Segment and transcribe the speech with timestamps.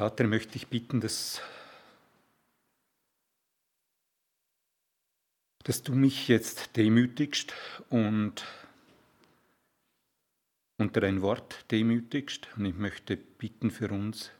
[0.00, 1.42] Vater, möchte ich bitten, dass,
[5.62, 7.52] dass du mich jetzt demütigst
[7.90, 8.46] und
[10.78, 12.48] unter dein Wort demütigst.
[12.56, 14.30] Und ich möchte bitten für uns,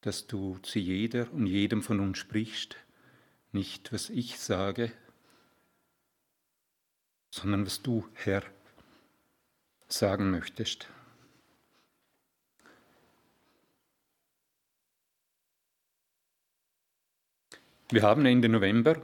[0.00, 2.76] dass du zu jeder und jedem von uns sprichst,
[3.52, 4.92] nicht was ich sage,
[7.34, 8.44] sondern was du, Herr,
[9.88, 10.88] sagen möchtest.
[17.92, 19.02] Wir haben Ende November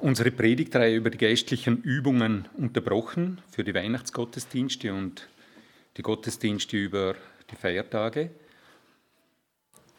[0.00, 5.28] unsere Predigtreihe über die geistlichen Übungen unterbrochen für die Weihnachtsgottesdienste und
[5.96, 7.14] die Gottesdienste über
[7.48, 8.30] die Feiertage.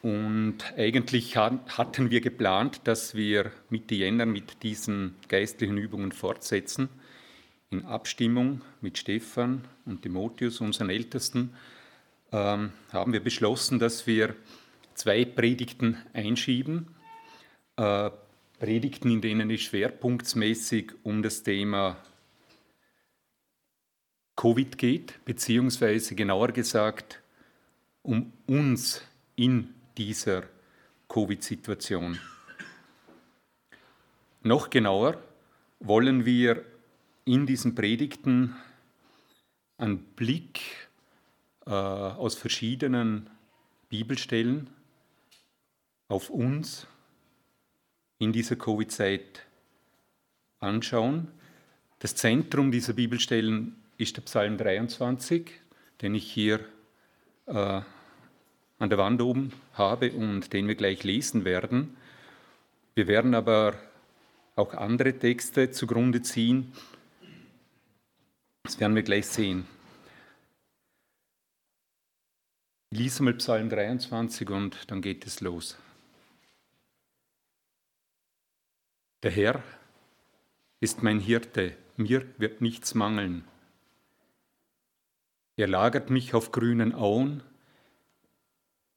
[0.02, 6.90] Und eigentlich hatten wir geplant, dass wir Mitte Jänner mit diesen geistlichen Übungen fortsetzen.
[7.70, 11.54] In Abstimmung mit Stefan und Timotheus, unseren Ältesten,
[12.32, 14.36] ähm, haben wir beschlossen, dass wir
[14.96, 16.88] zwei Predigten einschieben.
[17.76, 18.10] Äh,
[18.58, 21.98] Predigten, in denen es schwerpunktsmäßig um das Thema
[24.34, 27.22] Covid geht, beziehungsweise genauer gesagt
[28.02, 29.02] um uns
[29.34, 30.44] in dieser
[31.08, 32.18] Covid-Situation.
[34.42, 35.22] Noch genauer
[35.80, 36.64] wollen wir
[37.24, 38.54] in diesen Predigten
[39.76, 40.60] einen Blick
[41.66, 43.28] äh, aus verschiedenen
[43.88, 44.70] Bibelstellen
[46.08, 46.86] auf uns
[48.18, 49.46] in dieser Covid-Zeit
[50.60, 51.28] anschauen.
[51.98, 55.50] Das Zentrum dieser Bibelstellen ist der Psalm 23,
[56.02, 56.60] den ich hier
[57.46, 57.80] äh,
[58.78, 61.96] an der Wand oben habe und den wir gleich lesen werden.
[62.94, 63.74] Wir werden aber
[64.54, 66.72] auch andere Texte zugrunde ziehen.
[68.62, 69.66] Das werden wir gleich sehen.
[72.90, 75.76] Ich lese mal Psalm 23 und dann geht es los.
[79.22, 79.62] Der Herr
[80.80, 83.44] ist mein Hirte, mir wird nichts mangeln.
[85.56, 87.42] Er lagert mich auf grünen Auen,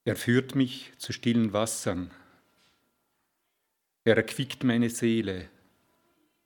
[0.04, 2.10] er führt mich zu stillen Wassern.
[4.04, 5.48] Er erquickt meine Seele,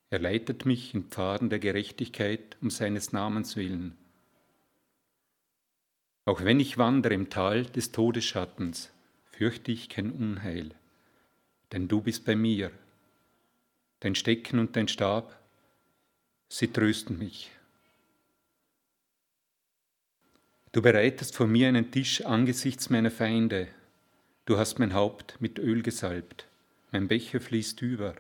[0.08, 3.98] er leitet mich in Pfaden der Gerechtigkeit um seines Namens willen.
[6.26, 8.92] Auch wenn ich wandere im Tal des Todesschattens,
[9.24, 10.76] fürchte ich kein Unheil,
[11.72, 12.70] denn du bist bei mir
[14.04, 15.34] dein Stecken und dein Stab,
[16.48, 17.50] sie trösten mich.
[20.72, 23.68] Du bereitest vor mir einen Tisch angesichts meiner Feinde.
[24.44, 26.46] Du hast mein Haupt mit Öl gesalbt.
[26.92, 28.14] Mein Becher fließt über.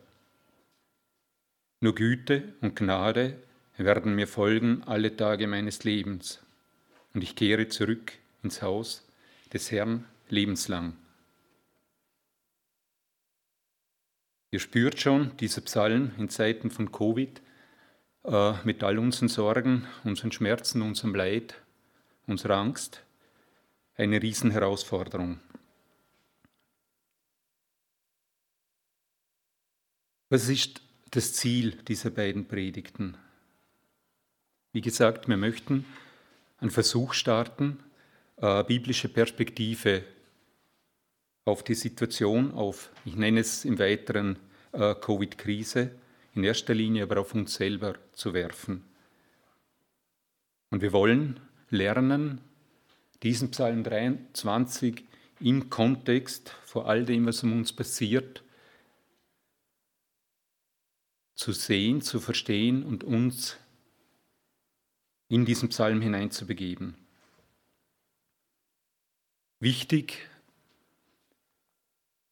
[1.80, 3.42] Nur Güte und Gnade
[3.76, 6.42] werden mir folgen alle Tage meines Lebens.
[7.12, 8.12] Und ich kehre zurück
[8.42, 9.06] ins Haus
[9.52, 10.96] des Herrn lebenslang.
[14.54, 17.42] Ihr spürt schon, dieser Psalm in Zeiten von Covid,
[18.22, 21.60] äh, mit all unseren Sorgen, unseren Schmerzen, unserem Leid,
[22.28, 23.02] unserer Angst,
[23.96, 25.40] eine Riesenherausforderung.
[30.28, 33.16] Was ist das Ziel dieser beiden Predigten?
[34.70, 35.84] Wie gesagt, wir möchten
[36.60, 37.80] einen Versuch starten,
[38.36, 40.04] äh, biblische Perspektive
[41.44, 44.38] auf die Situation, auf, ich nenne es im weiteren
[44.72, 45.90] äh, Covid-Krise,
[46.34, 48.84] in erster Linie aber auf uns selber zu werfen.
[50.70, 51.40] Und wir wollen
[51.70, 52.40] lernen,
[53.22, 55.04] diesen Psalm 23
[55.40, 58.42] im Kontext vor all dem, was um uns passiert,
[61.34, 63.56] zu sehen, zu verstehen und uns
[65.28, 66.96] in diesen Psalm hineinzubegeben.
[69.60, 70.28] Wichtig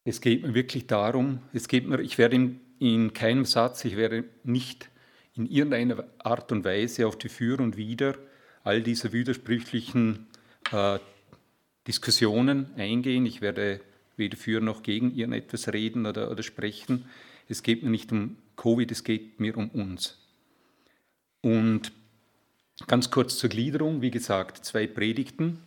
[0.05, 3.97] es geht mir wirklich darum, es geht mir, ich werde in, in keinem Satz, ich
[3.97, 4.89] werde nicht
[5.35, 8.17] in irgendeiner Art und Weise auf die Für und Wider
[8.65, 10.27] all dieser widersprüchlichen
[10.71, 10.99] äh,
[11.87, 13.27] Diskussionen eingehen.
[13.27, 13.81] Ich werde
[14.17, 17.07] weder für noch gegen irgendetwas reden oder, oder sprechen.
[17.49, 20.19] Es geht mir nicht um Covid, es geht mir um uns.
[21.41, 21.93] Und
[22.87, 25.59] ganz kurz zur Gliederung, wie gesagt, zwei Predigten.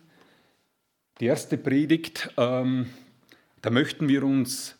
[1.20, 2.86] Die erste Predigt ähm,
[3.62, 4.76] da möchten wir uns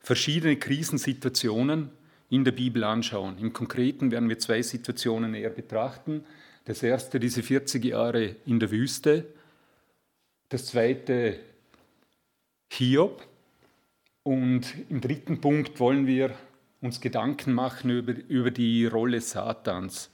[0.00, 1.90] verschiedene Krisensituationen
[2.28, 3.38] in der Bibel anschauen.
[3.38, 6.24] Im Konkreten werden wir zwei Situationen näher betrachten.
[6.64, 9.26] Das erste, diese 40 Jahre in der Wüste.
[10.48, 11.38] Das zweite,
[12.68, 13.26] Hiob.
[14.22, 16.34] Und im dritten Punkt wollen wir
[16.80, 20.10] uns Gedanken machen über, über die Rolle Satans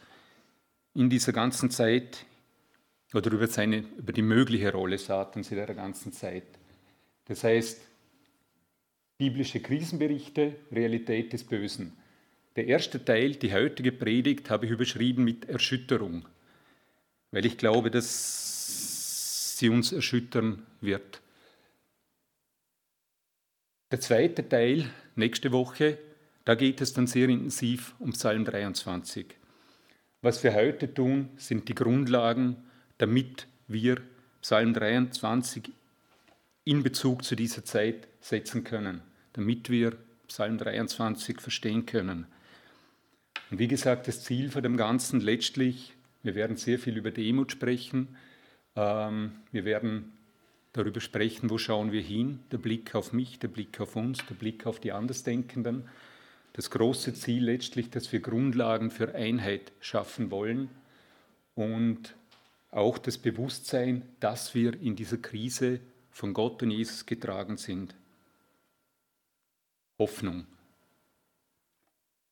[0.94, 2.26] in dieser ganzen Zeit,
[3.14, 6.44] oder über, seine, über die mögliche Rolle Satans in der ganzen Zeit.
[7.26, 7.80] Das heißt,
[9.22, 11.92] biblische Krisenberichte, Realität des Bösen.
[12.56, 16.26] Der erste Teil, die heutige Predigt, habe ich überschrieben mit Erschütterung,
[17.30, 21.20] weil ich glaube, dass sie uns erschüttern wird.
[23.92, 25.98] Der zweite Teil, nächste Woche,
[26.44, 29.36] da geht es dann sehr intensiv um Psalm 23.
[30.20, 32.56] Was wir heute tun, sind die Grundlagen,
[32.98, 34.02] damit wir
[34.40, 35.70] Psalm 23
[36.64, 39.96] in Bezug zu dieser Zeit setzen können, damit wir
[40.28, 42.26] Psalm 23 verstehen können.
[43.50, 45.92] Und wie gesagt, das Ziel von dem Ganzen letztlich,
[46.22, 48.16] wir werden sehr viel über Demut sprechen,
[48.76, 50.12] ähm, wir werden
[50.72, 54.34] darüber sprechen, wo schauen wir hin, der Blick auf mich, der Blick auf uns, der
[54.34, 55.88] Blick auf die Andersdenkenden.
[56.54, 60.70] Das große Ziel letztlich, dass wir Grundlagen für Einheit schaffen wollen
[61.54, 62.14] und
[62.70, 65.80] auch das Bewusstsein, dass wir in dieser Krise
[66.10, 67.94] von Gott und Jesus getragen sind.
[70.02, 70.46] Hoffnung.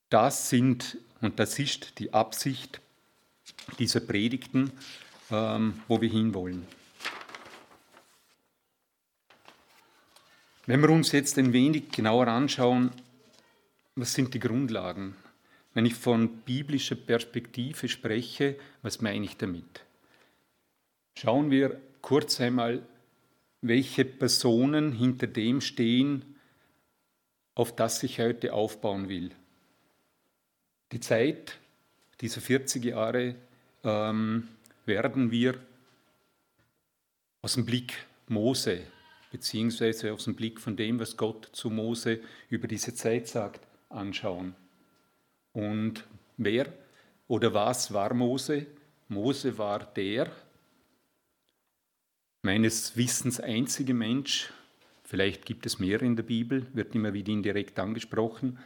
[0.08, 2.80] Das sind und das ist die Absicht
[3.78, 4.72] dieser Predigten,
[5.30, 6.66] ähm, wo wir hinwollen.
[10.66, 12.90] Wenn wir uns jetzt ein wenig genauer anschauen,
[13.94, 15.14] was sind die Grundlagen?
[15.72, 19.84] Wenn ich von biblischer Perspektive spreche, was meine ich damit?
[21.14, 22.82] Schauen wir kurz einmal,
[23.62, 26.39] welche Personen hinter dem stehen,
[27.54, 29.30] auf das ich heute aufbauen will.
[30.92, 31.58] Die Zeit
[32.20, 33.34] dieser 40 Jahre
[33.84, 34.48] ähm,
[34.86, 35.54] werden wir
[37.42, 38.80] aus dem Blick Mose,
[39.30, 44.54] beziehungsweise aus dem Blick von dem, was Gott zu Mose über diese Zeit sagt, anschauen.
[45.52, 46.04] Und
[46.36, 46.72] wer
[47.28, 48.66] oder was war Mose?
[49.08, 50.30] Mose war der,
[52.42, 54.52] meines Wissens einzige Mensch,
[55.10, 58.60] vielleicht gibt es mehr in der Bibel, wird immer wieder indirekt angesprochen,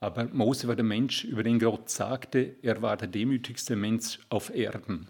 [0.00, 4.52] aber Mose war der Mensch, über den Gott sagte, er war der demütigste Mensch auf
[4.52, 5.08] Erden.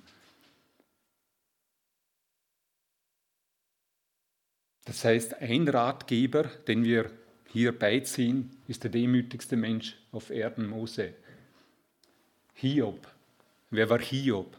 [4.85, 7.11] Das heißt, ein Ratgeber, den wir
[7.47, 11.15] hier beiziehen, ist der demütigste Mensch auf Erden, Mose.
[12.55, 13.09] Hiob.
[13.71, 14.59] Wer war Hiob?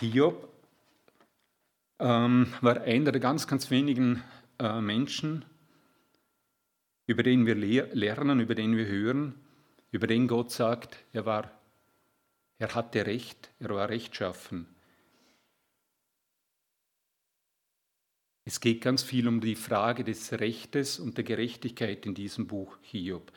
[0.00, 0.48] Hiob
[2.00, 4.24] ähm, war einer der ganz, ganz wenigen
[4.58, 5.44] äh, Menschen,
[7.06, 9.34] über den wir le lernen, über den wir hören,
[9.90, 11.50] über den Gott sagt, er war,
[12.58, 14.66] er hatte Recht, er war rechtschaffen.
[18.44, 22.78] Es geht ganz viel um die Frage des Rechtes und der Gerechtigkeit in diesem Buch
[22.80, 23.30] Hiob.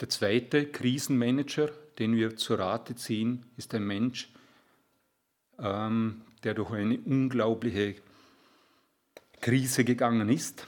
[0.00, 4.30] Der zweite Krisenmanager, den wir zu Rate ziehen, ist ein Mensch,
[5.58, 7.96] ähm, der durch eine unglaubliche
[9.40, 10.64] Krise gegangen ist,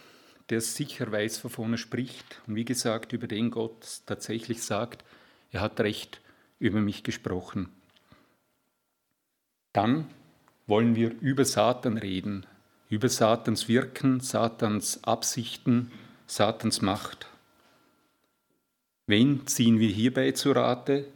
[0.50, 5.04] der sicher weiß, wovon er spricht und wie gesagt, über den Gott tatsächlich sagt,
[5.52, 6.20] er hat Recht
[6.58, 7.68] über mich gesprochen.
[9.72, 10.10] Dann
[10.66, 12.44] wollen wir über Satan reden,
[12.90, 15.92] über Satans Wirken, Satans Absichten,
[16.26, 17.28] Satans Macht.
[19.06, 21.06] Wen ziehen wir hierbei zu Rate?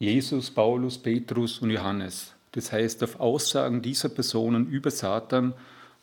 [0.00, 2.34] Jesus, Paulus, Petrus und Johannes.
[2.52, 5.54] Das heißt, auf Aussagen dieser Personen über Satan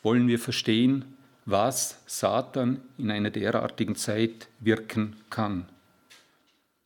[0.03, 5.67] wollen wir verstehen, was Satan in einer derartigen Zeit wirken kann.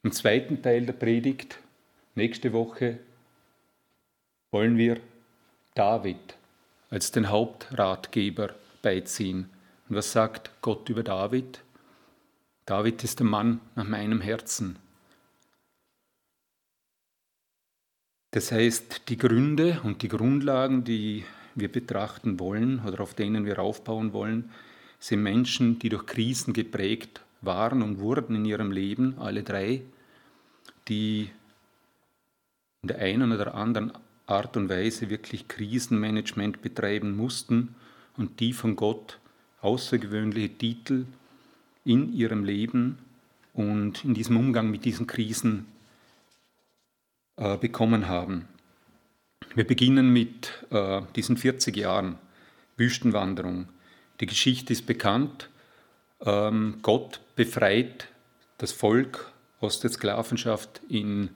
[0.03, 1.59] Im zweiten Teil der Predigt,
[2.15, 2.99] nächste Woche,
[4.51, 4.99] wollen wir
[5.75, 6.35] David
[6.89, 9.49] als den Hauptratgeber beiziehen.
[9.87, 11.61] Und was sagt Gott über David?
[12.65, 14.77] David ist der Mann nach meinem Herzen.
[18.31, 21.23] Das heißt, die Gründe und die Grundlagen, die
[21.55, 24.51] wir betrachten wollen oder auf denen wir aufbauen wollen,
[24.99, 29.81] sind Menschen, die durch Krisen geprägt waren und wurden in ihrem Leben, alle drei,
[30.87, 31.29] die
[32.83, 33.93] in der einen oder anderen
[34.27, 37.75] Art und Weise wirklich Krisenmanagement betreiben mussten
[38.15, 39.19] und die von Gott
[39.61, 41.05] außergewöhnliche Titel
[41.83, 42.99] in ihrem Leben
[43.53, 45.65] und in diesem Umgang mit diesen Krisen
[47.39, 48.49] äh, bekommen haben.
[49.55, 52.17] Wir beginnen mit äh, diesen 40 Jahren
[52.75, 53.69] Wüstenwanderung.
[54.19, 55.49] Die Geschichte ist bekannt.
[56.19, 58.09] Ähm, Gott befreit
[58.57, 59.31] das Volk
[59.61, 61.29] aus der Sklavenschaft in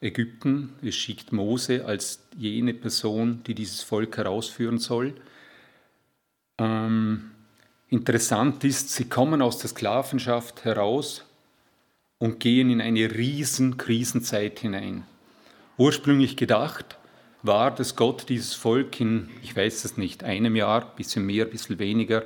[0.00, 0.74] Ägypten.
[0.82, 5.14] Es schickt Mose als jene Person, die dieses Volk herausführen soll.
[6.58, 7.30] Ähm,
[7.88, 11.24] interessant ist, sie kommen aus der Sklavenschaft heraus
[12.18, 15.04] und gehen in eine riesen Krisenzeit hinein.
[15.78, 16.98] Ursprünglich gedacht
[17.42, 21.78] war, dass Gott dieses Volk in, ich weiß es nicht, einem Jahr, bisschen mehr, bisschen
[21.78, 22.24] weniger,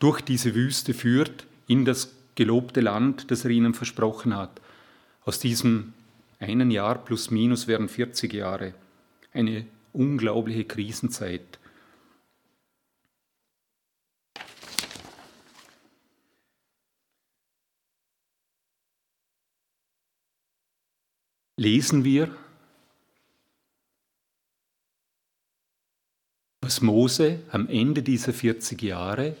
[0.00, 4.60] durch diese Wüste führt in das gelobte Land, das er ihnen versprochen hat.
[5.24, 5.92] Aus diesem
[6.40, 8.74] einen Jahr plus minus wären 40 Jahre.
[9.32, 11.58] Eine unglaubliche Krisenzeit.
[21.56, 22.30] Lesen wir,
[26.68, 29.34] was Mose am Ende dieser 40 Jahre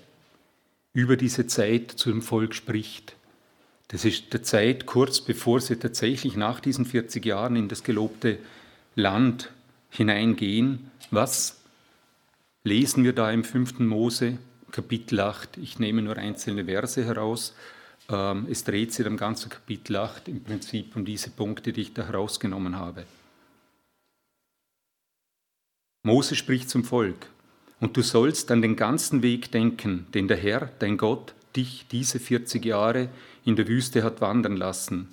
[0.94, 3.16] über diese Zeit zu dem Volk spricht.
[3.88, 8.38] Das ist der Zeit kurz bevor sie tatsächlich nach diesen 40 Jahren in das gelobte
[8.94, 9.50] Land
[9.90, 10.90] hineingehen.
[11.10, 11.60] Was
[12.64, 13.80] lesen wir da im 5.
[13.80, 14.38] Mose,
[14.70, 15.58] Kapitel 8?
[15.58, 17.54] Ich nehme nur einzelne Verse heraus.
[18.08, 21.92] Ähm, es dreht sich am ganzen Kapitel 8 im Prinzip um diese Punkte, die ich
[21.92, 23.04] da herausgenommen habe.
[26.08, 27.26] Mose spricht zum Volk,
[27.80, 32.18] und du sollst an den ganzen Weg denken, den der Herr, dein Gott, dich diese
[32.18, 33.10] 40 Jahre
[33.44, 35.08] in der Wüste hat wandern lassen,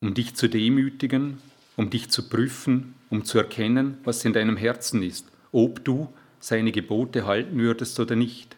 [0.00, 1.38] um dich zu demütigen,
[1.76, 6.72] um dich zu prüfen, um zu erkennen, was in deinem Herzen ist, ob du seine
[6.72, 8.56] Gebote halten würdest oder nicht.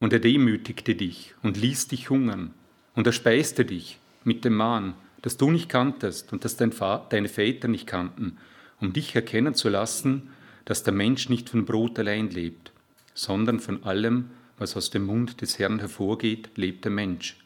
[0.00, 2.52] Und er demütigte dich und ließ dich hungern,
[2.94, 6.74] und er speiste dich mit dem Mahn, das du nicht kanntest und das dein
[7.08, 8.36] deine Väter nicht kannten,
[8.84, 10.30] um dich erkennen zu lassen,
[10.66, 12.72] dass der Mensch nicht von Brot allein lebt,
[13.14, 17.38] sondern von allem, was aus dem Mund des Herrn hervorgeht, lebt der Mensch.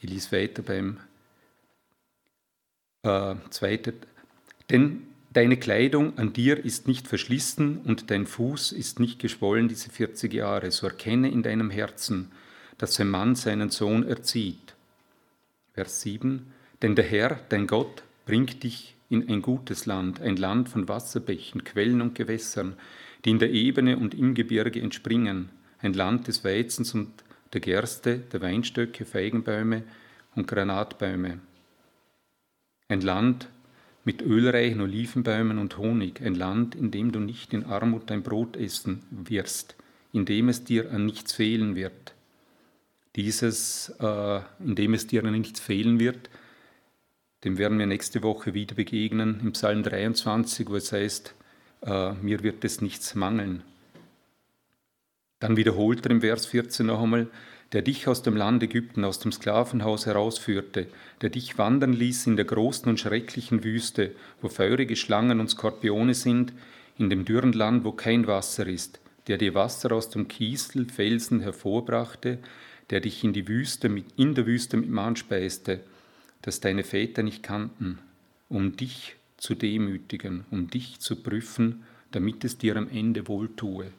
[0.00, 0.98] Ich lese weiter beim
[3.02, 3.94] äh, zweiten.
[4.70, 9.88] Denn deine Kleidung an dir ist nicht verschlissen und dein Fuß ist nicht geschwollen diese
[9.88, 10.70] 40 Jahre.
[10.72, 12.32] So erkenne in deinem Herzen,
[12.76, 14.74] dass ein Mann seinen Sohn erzieht.
[15.74, 16.52] Vers 7.
[16.82, 21.64] Denn der Herr, dein Gott, bringt dich in ein gutes Land, ein Land von Wasserbächen,
[21.64, 22.74] Quellen und Gewässern,
[23.24, 27.10] die in der Ebene und im Gebirge entspringen, ein Land des Weizens und
[27.52, 29.84] der Gerste, der Weinstöcke, Feigenbäume
[30.34, 31.38] und Granatbäume.
[32.88, 33.48] Ein Land
[34.04, 38.56] mit ölreichen Olivenbäumen und Honig, ein Land, in dem du nicht in Armut dein Brot
[38.56, 39.76] essen wirst,
[40.12, 42.14] in dem es dir an nichts fehlen wird.
[43.16, 46.28] Dieses, äh, in dem es dir an nichts fehlen wird,
[47.44, 51.34] dem werden wir nächste Woche wieder begegnen im Psalm 23, wo es heißt,
[51.82, 53.62] äh, mir wird es nichts mangeln.
[55.40, 57.28] Dann wiederholt er im Vers 14 noch einmal,
[57.72, 60.86] der dich aus dem Land Ägypten, aus dem Sklavenhaus herausführte,
[61.20, 66.14] der dich wandern ließ in der großen und schrecklichen Wüste, wo feurige Schlangen und Skorpione
[66.14, 66.52] sind,
[66.98, 71.40] in dem dürren Land, wo kein Wasser ist, der dir Wasser aus dem Kiesel, Felsen
[71.40, 72.38] hervorbrachte,
[72.90, 75.80] der dich in die Wüste in der Wüste mit Mann speiste,
[76.44, 77.98] das deine Väter nicht kannten,
[78.50, 83.90] um dich zu demütigen, um dich zu prüfen, damit es dir am Ende wohltue.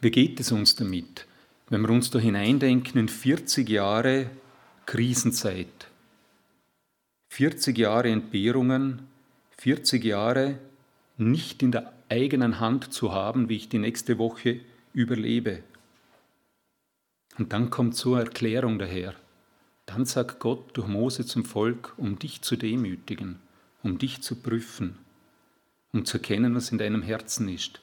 [0.00, 1.26] Wie geht es uns damit,
[1.68, 4.30] wenn wir uns da hineindenken in 40 Jahre
[4.86, 5.88] Krisenzeit,
[7.28, 9.02] 40 Jahre Entbehrungen,
[9.58, 10.58] 40 Jahre
[11.18, 14.60] nicht in der eigenen Hand zu haben, wie ich die nächste Woche
[14.94, 15.62] überlebe.
[17.36, 19.14] Und dann kommt so eine Erklärung daher.
[19.86, 23.38] Dann sagt Gott durch Mose zum Volk, um dich zu demütigen,
[23.82, 24.98] um dich zu prüfen,
[25.92, 27.80] um zu erkennen, was in deinem Herzen ist.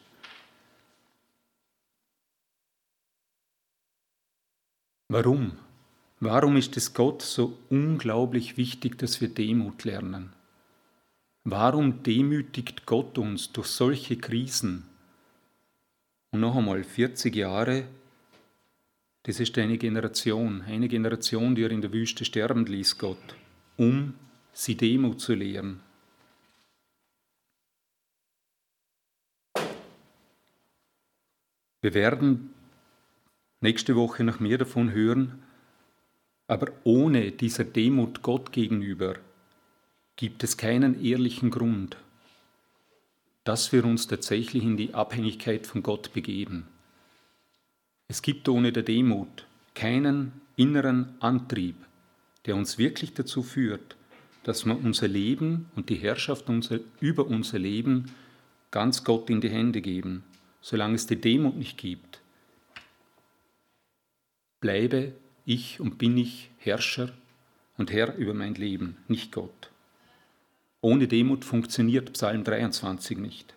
[5.08, 5.58] Warum?
[6.20, 10.34] Warum ist es Gott so unglaublich wichtig, dass wir Demut lernen?
[11.44, 14.88] Warum demütigt Gott uns durch solche Krisen?
[16.32, 17.88] Und noch einmal, 40 Jahre
[19.24, 23.36] das ist eine Generation, eine Generation, die er in der Wüste sterben ließ, Gott,
[23.78, 24.16] um
[24.52, 25.82] sie Demut zu lehren.
[31.84, 32.54] Wir werden
[33.60, 35.42] nächste Woche noch mehr davon hören,
[36.48, 39.16] aber ohne dieser Demut Gott gegenüber
[40.16, 41.98] gibt es keinen ehrlichen Grund,
[43.44, 46.68] dass wir uns tatsächlich in die Abhängigkeit von Gott begeben.
[48.12, 51.78] Es gibt ohne der Demut keinen inneren Antrieb,
[52.46, 53.96] der uns wirklich dazu führt,
[54.44, 58.12] dass wir unser Leben und die Herrschaft unser, über unser Leben
[58.70, 60.26] ganz Gott in die Hände geben.
[60.60, 62.20] Solange es die Demut nicht gibt,
[64.60, 65.14] bleibe
[65.46, 67.14] ich und bin ich Herrscher
[67.78, 69.70] und Herr über mein Leben, nicht Gott.
[70.82, 73.54] Ohne Demut funktioniert Psalm 23 nicht.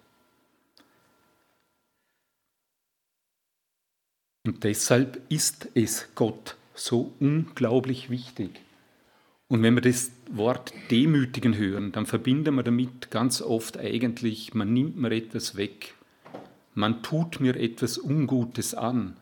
[4.45, 8.61] Und deshalb ist es Gott so unglaublich wichtig,
[9.49, 14.73] Und wenn wir das Wort demütigen hören, dann verbinden wir damit ganz oft eigentlich, man
[14.73, 15.95] nimmt mir etwas weg,
[16.75, 19.17] man tut mir etwas Ungutes an,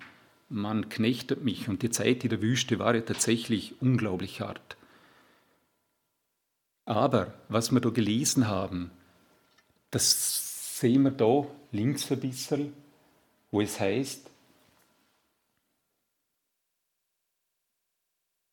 [0.49, 1.69] man knechtet mich.
[1.69, 4.77] Und die Zeit in der Wüste war ja tatsächlich unglaublich hart.
[6.85, 8.91] Aber was wir da gelesen haben,
[9.91, 12.73] das sehen wir da links ein bisschen,
[13.51, 14.32] wo es heißt,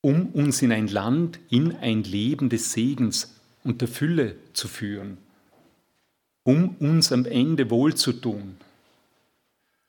[0.01, 5.17] um uns in ein Land, in ein Leben des Segens und der Fülle zu führen,
[6.43, 8.57] um uns am Ende wohlzutun,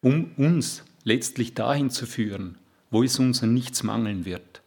[0.00, 2.58] um uns letztlich dahin zu führen,
[2.90, 4.62] wo es uns an nichts mangeln wird.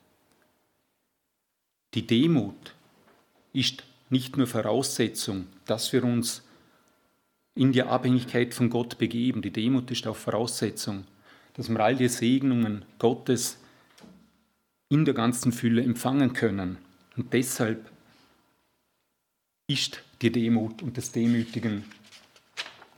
[1.94, 2.74] Die Demut
[3.52, 6.44] ist nicht nur Voraussetzung, dass wir uns
[7.56, 9.42] in die Abhängigkeit von Gott begeben.
[9.42, 11.06] Die Demut ist auch Voraussetzung,
[11.54, 13.60] dass wir all die Segnungen Gottes
[14.94, 16.78] in der ganzen Fülle empfangen können.
[17.18, 17.90] Und deshalb
[19.68, 21.84] ist die Demut und das Demütigen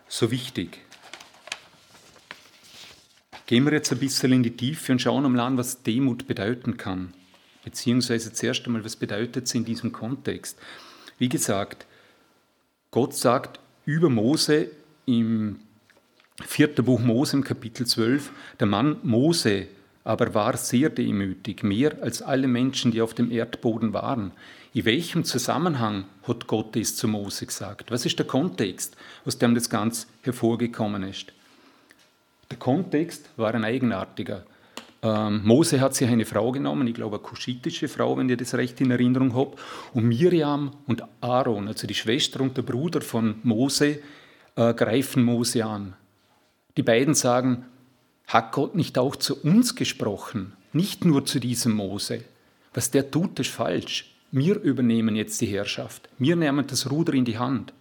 [0.10, 0.80] so wichtig.
[3.48, 6.76] Gehen wir jetzt ein bisschen in die Tiefe und schauen einmal an, was Demut bedeuten
[6.76, 7.14] kann.
[7.64, 10.60] Beziehungsweise zuerst einmal, was bedeutet es in diesem Kontext?
[11.18, 11.86] Wie gesagt,
[12.92, 14.70] Gott sagt über Mose
[15.06, 15.60] im
[16.44, 19.68] vierten Buch Mose im Kapitel 12, der Mann Mose
[20.06, 24.32] aber war sehr demütig, mehr als alle Menschen, die auf dem Erdboden waren.
[24.74, 27.92] In welchem Zusammenhang hat Gott dies zu Mose gesagt?
[27.92, 28.96] Was ist der Kontext,
[29.26, 31.34] aus dem das Ganze hervorgekommen ist?
[32.52, 34.46] Der Kontext war ein eigenartiger.
[35.02, 38.54] Ähm, Mose hat sich eine Frau genommen, ich glaube eine kuschitische Frau, wenn ihr das
[38.54, 39.60] recht in Erinnerung habt,
[39.94, 44.00] und Miriam und Aaron, also die Schwester und der Bruder von Mose,
[44.56, 45.96] äh, greifen Mose an.
[46.78, 47.66] Die beiden sagen,
[48.28, 50.54] hat Gott nicht auch zu uns gesprochen?
[50.74, 52.24] Nicht nur zu diesem Mose.
[52.74, 54.14] Was der tut, ist falsch.
[54.32, 56.10] Wir übernehmen jetzt die Herrschaft.
[56.18, 57.74] Wir nehmen das Ruder in die Hand.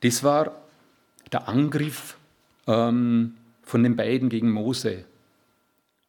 [0.00, 0.54] Das war
[1.32, 2.16] der Angriff
[2.66, 5.04] ähm, von den beiden gegen Mose.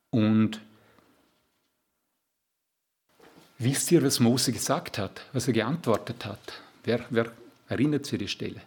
[0.09, 0.59] Und
[3.57, 6.61] wisst ihr, was Mose gesagt hat, was er geantwortet hat?
[6.83, 7.31] Wer, wer
[7.67, 8.61] erinnert sich die Stelle?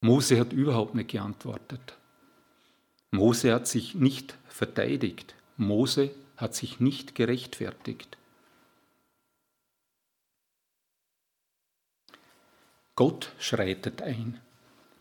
[0.00, 1.96] Mose hat überhaupt nicht geantwortet.
[3.10, 5.34] Mose hat sich nicht verteidigt.
[5.56, 8.16] Mose hat sich nicht gerechtfertigt.
[12.94, 14.40] Gott schreitet ein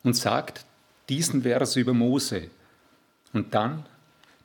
[0.03, 0.65] und sagt
[1.09, 2.49] diesen Vers über Mose.
[3.33, 3.85] Und dann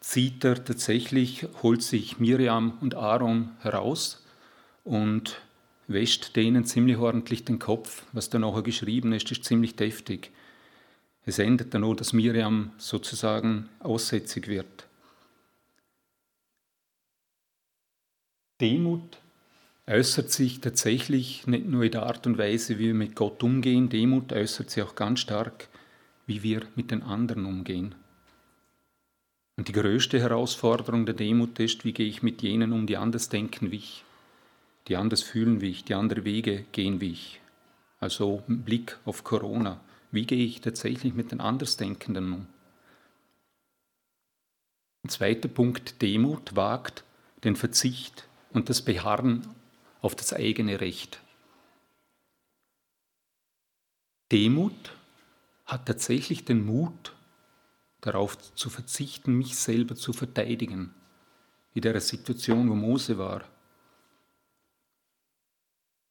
[0.01, 4.25] zieht er tatsächlich, holt sich Miriam und Aaron heraus
[4.85, 5.41] und
[5.89, 8.05] wäscht denen ziemlich ordentlich den Kopf.
[8.13, 10.31] Was da nachher geschrieben ist, ist ziemlich deftig.
[11.27, 14.87] Es endet dann nur, dass Miriam sozusagen aussätzig wird.
[18.61, 19.19] Demut
[19.87, 23.89] äußert sich tatsächlich nicht nur in der Art und Weise, wie wir mit Gott umgehen,
[23.89, 25.69] Demut äußert sich auch ganz stark,
[26.27, 27.95] wie wir mit den anderen umgehen.
[29.57, 33.29] Und die größte Herausforderung der Demut ist, wie gehe ich mit jenen um, die anders
[33.29, 34.05] denken wie ich,
[34.89, 37.41] die anders fühlen wie ich, die andere Wege gehen wie ich.
[37.99, 39.81] Also Blick auf Corona.
[40.11, 42.47] Wie gehe ich tatsächlich mit den Andersdenkenden um?
[45.05, 47.05] Ein zweiter Punkt, Demut wagt
[47.45, 49.47] den Verzicht und das Beharren
[50.03, 51.21] auf das eigene Recht.
[54.33, 54.97] Demut
[55.65, 57.15] hat tatsächlich den Mut,
[58.01, 60.95] darauf zu verzichten, mich selber zu verteidigen,
[61.75, 63.45] wie der Situation, wo Mose war.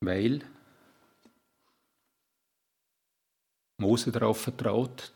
[0.01, 0.43] Weil
[3.79, 5.11] Mose darauf vertraut,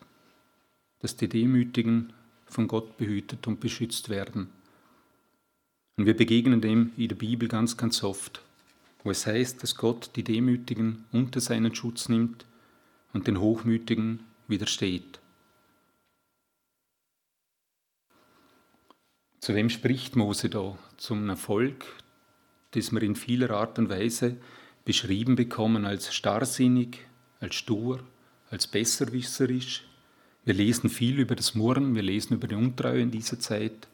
[0.99, 2.13] dass die Demütigen
[2.45, 4.49] von Gott behütet und beschützt werden.
[5.97, 8.41] Und wir begegnen dem in der Bibel ganz, ganz oft,
[9.03, 12.45] wo es heißt, dass Gott die Demütigen unter seinen Schutz nimmt
[13.11, 15.19] und den Hochmütigen widersteht.
[19.39, 20.77] Zu wem spricht Mose da?
[20.95, 21.85] Zum Erfolg,
[22.71, 24.37] das wir in vieler Art und Weise
[24.85, 26.99] beschrieben bekommen als starrsinnig,
[27.41, 27.99] als stur,
[28.53, 29.83] als besserwisserisch.
[30.45, 33.87] Wir lesen viel über das Murren, wir lesen über die Untreue in dieser Zeit.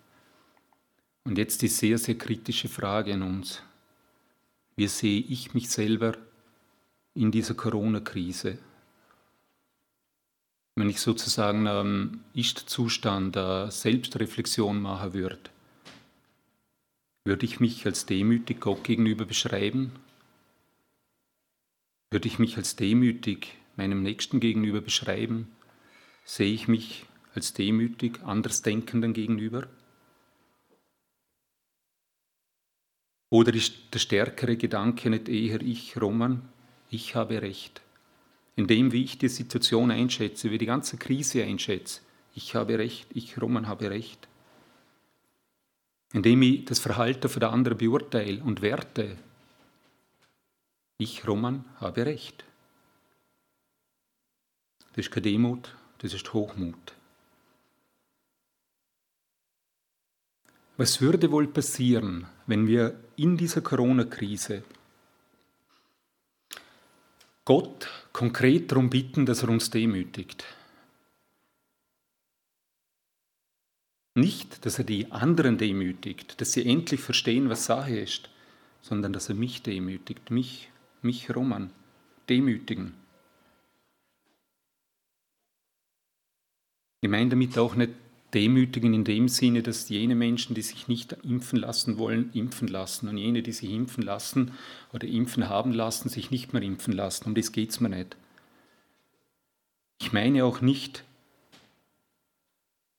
[1.23, 3.63] Und jetzt die sehr, sehr kritische Frage an uns.
[4.75, 6.17] Wie sehe ich mich selber
[7.13, 8.57] in dieser Corona-Krise?
[10.75, 15.39] Wenn ich sozusagen einen Ist-Zustand, eine Selbstreflexion machen würde,
[17.25, 19.91] würde ich mich als demütig Gott gegenüber beschreiben?
[22.11, 25.47] Würde ich mich als demütig meinem Nächsten gegenüber beschreiben,
[26.25, 29.67] sehe ich mich als demütig Andersdenkenden gegenüber?
[33.29, 36.41] Oder ist der stärkere Gedanke nicht eher ich, Roman,
[36.89, 37.81] ich habe Recht?
[38.55, 42.01] In dem, wie ich die Situation einschätze, wie die ganze Krise einschätze,
[42.35, 44.27] ich habe Recht, ich, Roman, habe Recht.
[46.11, 49.15] Indem ich das Verhalten von der anderen beurteile und werte,
[50.97, 52.43] ich, Roman, habe Recht.
[54.99, 56.93] Das ist keine Demut, das ist Hochmut.
[60.75, 64.61] Was würde wohl passieren, wenn wir in dieser Corona-Krise
[67.45, 70.43] Gott konkret darum bitten, dass er uns demütigt?
[74.15, 78.29] Nicht, dass er die anderen demütigt, dass sie endlich verstehen, was Sache ist,
[78.81, 80.69] sondern dass er mich demütigt, mich,
[81.01, 81.71] mich Roman,
[82.27, 82.95] demütigen.
[87.01, 87.91] Ich meine damit auch nicht
[88.33, 93.07] demütigen in dem Sinne, dass jene Menschen, die sich nicht impfen lassen wollen, impfen lassen
[93.07, 94.51] und jene, die sich impfen lassen
[94.93, 97.25] oder impfen haben lassen, sich nicht mehr impfen lassen.
[97.25, 98.15] Um das geht es mir nicht.
[100.01, 101.03] Ich meine auch nicht,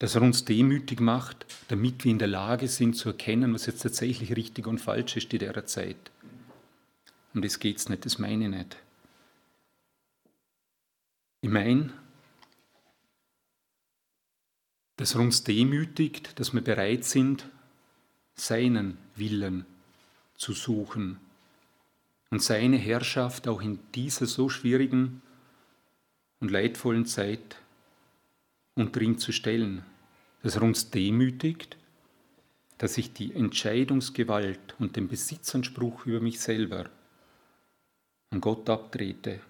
[0.01, 3.83] dass er uns demütig macht, damit wir in der Lage sind zu erkennen, was jetzt
[3.83, 6.11] tatsächlich richtig und falsch ist in der Zeit.
[7.35, 8.77] Um das geht es nicht, das meine ich nicht.
[11.43, 11.93] Ich meine,
[15.01, 17.49] dass er uns demütigt, dass wir bereit sind,
[18.35, 19.65] seinen Willen
[20.37, 21.19] zu suchen
[22.29, 25.23] und seine Herrschaft auch in dieser so schwierigen
[26.41, 27.57] und leidvollen Zeit
[28.75, 29.87] unter ihm zu stellen,
[30.43, 31.79] dass er uns demütigt,
[32.77, 36.91] dass ich die Entscheidungsgewalt und den Besitzanspruch über mich selber
[38.29, 39.41] an Gott abtrete.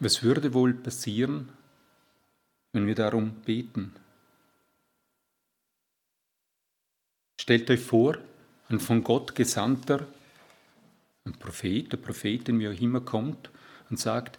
[0.00, 1.48] Was würde wohl passieren,
[2.72, 3.92] wenn wir darum beten.
[7.40, 8.18] Stellt euch vor,
[8.68, 10.06] ein von Gott gesandter,
[11.24, 13.50] ein Prophet, der Prophetin, wie auch immer kommt
[13.88, 14.38] und sagt,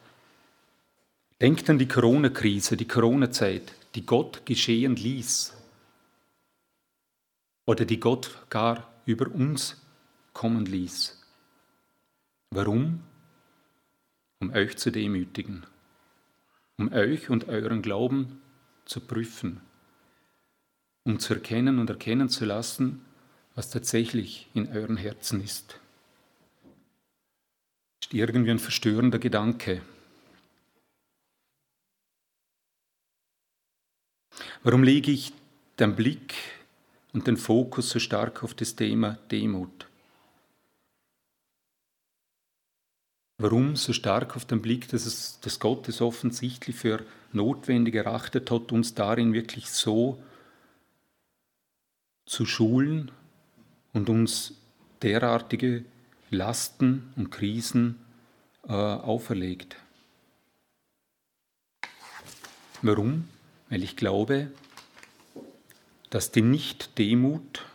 [1.41, 5.53] denkt an die Corona-Krise, die Corona-Zeit, die Gott geschehen ließ
[7.65, 9.81] oder die Gott gar über uns
[10.33, 11.21] kommen ließ.
[12.51, 13.01] Warum?
[14.39, 15.65] Um euch zu demütigen
[16.81, 18.41] um euch und euren Glauben
[18.85, 19.61] zu prüfen,
[21.03, 23.05] um zu erkennen und erkennen zu lassen,
[23.53, 25.79] was tatsächlich in euren Herzen ist.
[28.01, 29.83] Ist irgendwie ein verstörender Gedanke.
[34.63, 35.33] Warum lege ich
[35.77, 36.33] den Blick
[37.13, 39.90] und den Fokus so stark auf das Thema Demut?
[43.41, 48.51] Warum so stark auf den Blick, dass, es, dass Gott es offensichtlich für notwendig erachtet
[48.51, 50.21] hat, uns darin wirklich so
[52.27, 53.09] zu schulen
[53.93, 54.53] und uns
[55.01, 55.83] derartige
[56.29, 57.97] Lasten und Krisen
[58.67, 59.75] äh, auferlegt.
[62.83, 63.27] Warum?
[63.69, 64.51] Weil ich glaube,
[66.11, 67.65] dass die Nicht-Demut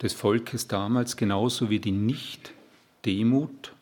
[0.00, 3.74] des Volkes damals genauso wie die Nicht-Demut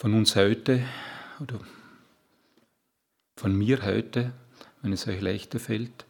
[0.00, 0.82] von uns heute
[1.40, 1.60] oder
[3.36, 4.32] von mir heute,
[4.80, 6.06] wenn es euch leichter fällt,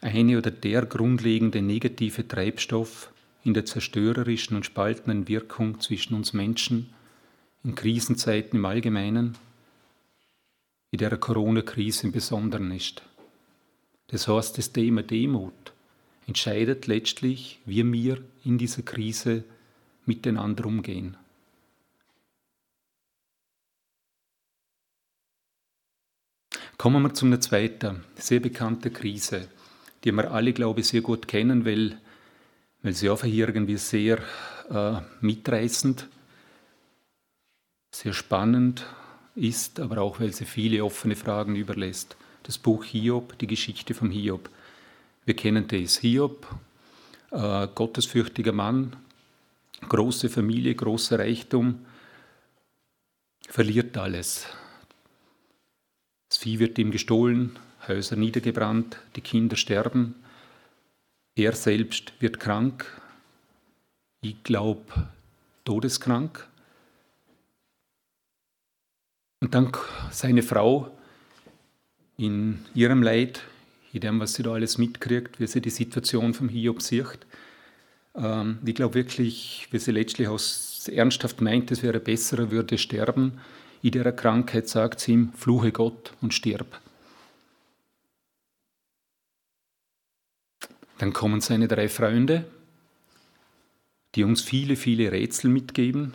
[0.00, 6.90] eine oder der grundlegende negative Treibstoff in der zerstörerischen und spaltenden Wirkung zwischen uns Menschen
[7.64, 9.36] in Krisenzeiten im Allgemeinen,
[10.92, 13.02] in der Corona-Krise im Besonderen ist.
[14.06, 15.72] Das heißt, das Thema Demut
[16.28, 19.42] entscheidet letztlich, wie wir in dieser Krise
[20.06, 21.16] miteinander umgehen.
[26.82, 29.46] Kommen wir zu einer zweiten, sehr bekannten Krise,
[30.02, 31.96] die wir alle, glaube ich, sehr gut kennen, weil,
[32.82, 34.18] weil sie einfach irgendwie sehr
[34.68, 36.08] äh, mitreißend,
[37.92, 38.84] sehr spannend
[39.36, 42.16] ist, aber auch, weil sie viele offene Fragen überlässt.
[42.42, 44.50] Das Buch Hiob, die Geschichte vom Hiob.
[45.24, 45.98] Wir kennen das.
[45.98, 46.48] Hiob,
[47.30, 48.96] äh, gottesfürchtiger Mann,
[49.88, 51.86] große Familie, großer Reichtum,
[53.48, 54.48] verliert alles.
[56.32, 60.14] Das Vieh wird ihm gestohlen, Häuser niedergebrannt, die Kinder sterben.
[61.36, 62.86] Er selbst wird krank,
[64.22, 64.80] ich glaube
[65.66, 66.48] todeskrank.
[69.42, 69.72] Und dann
[70.10, 70.96] seine Frau
[72.16, 73.42] in ihrem Leid,
[73.92, 77.26] in dem, was sie da alles mitkriegt, wie sie die Situation vom Hiob sieht.
[78.14, 82.78] Ähm, ich glaube wirklich, wie sie letztlich aus ernsthaft meint, es wäre besser, er würde
[82.78, 83.38] sterben,
[83.82, 86.80] in der Krankheit sagt sie ihm, fluche Gott und stirb.
[90.98, 92.44] Dann kommen seine drei Freunde,
[94.14, 96.14] die uns viele, viele Rätsel mitgeben.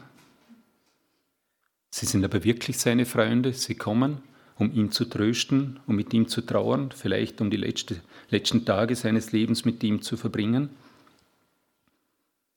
[1.89, 3.51] Sie sind aber wirklich seine Freunde.
[3.51, 4.21] Sie kommen,
[4.57, 7.99] um ihn zu trösten, um mit ihm zu trauern, vielleicht um die letzte,
[8.29, 10.69] letzten Tage seines Lebens mit ihm zu verbringen.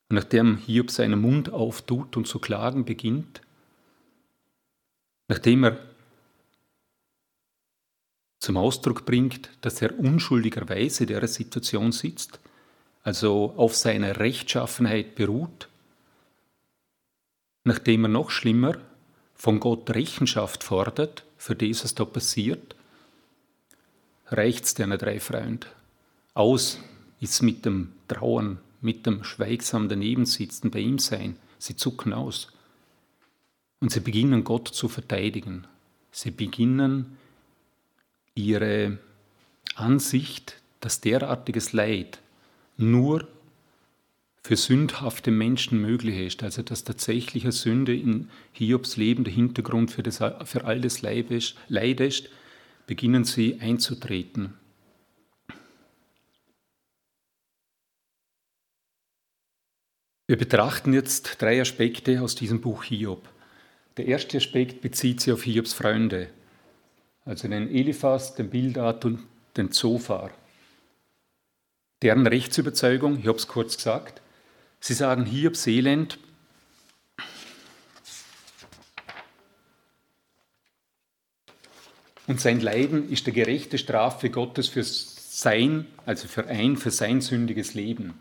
[0.09, 3.40] Und nachdem Hiob seinen Mund auftut und zu klagen beginnt,
[5.31, 5.79] nachdem er
[8.40, 12.40] zum Ausdruck bringt, dass er unschuldigerweise der Situation sitzt,
[13.05, 15.69] also auf seiner Rechtschaffenheit beruht,
[17.62, 18.77] nachdem er noch schlimmer
[19.37, 22.75] von Gott Rechenschaft fordert für das, was da passiert,
[24.27, 25.69] reicht es deiner drei Freund.
[26.35, 26.81] Aus
[27.21, 31.37] ist mit dem Trauern, mit dem schweigsam daneben sitzen, bei ihm sein.
[31.61, 32.49] Sie zucken aus.
[33.81, 35.66] Und sie beginnen Gott zu verteidigen.
[36.12, 37.16] Sie beginnen
[38.35, 38.99] ihre
[39.75, 42.21] Ansicht, dass derartiges Leid
[42.77, 43.27] nur
[44.43, 50.03] für sündhafte Menschen möglich ist, also dass tatsächliche Sünde in Hiobs Leben der Hintergrund für,
[50.03, 52.29] das, für all das Leid ist,
[52.87, 54.55] beginnen sie einzutreten.
[60.27, 63.29] Wir betrachten jetzt drei Aspekte aus diesem Buch Hiob.
[63.96, 66.29] Der erste Aspekt bezieht sich auf Hiobs Freunde,
[67.24, 69.20] also den Eliphas, den Bildad und
[69.57, 70.31] den Zophar.
[72.03, 74.22] Deren Rechtsüberzeugung, ich habe es kurz gesagt,
[74.79, 76.18] sie sagen Hiobs Elend
[82.26, 87.20] und sein Leiden ist der gerechte Strafe Gottes für sein, also für ein, für sein
[87.20, 88.14] sündiges Leben.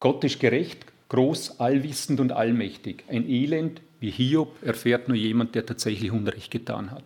[0.00, 3.04] Gott ist gerecht, groß, allwissend und allmächtig.
[3.08, 7.04] Ein Elend wie Hiob erfährt nur jemand, der tatsächlich Unrecht getan hat.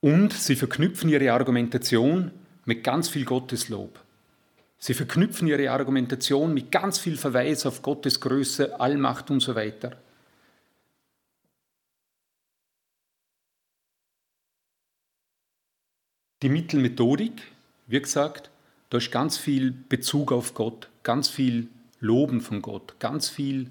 [0.00, 2.32] Und sie verknüpfen ihre Argumentation
[2.66, 3.98] mit ganz viel Gotteslob.
[4.78, 9.96] Sie verknüpfen ihre Argumentation mit ganz viel Verweis auf Gottes Größe, Allmacht und so weiter.
[16.42, 17.40] Die Mittelmethodik,
[17.86, 18.50] wie gesagt,
[18.90, 21.68] da ist ganz viel Bezug auf Gott, ganz viel
[22.00, 23.70] Loben von Gott, ganz viel,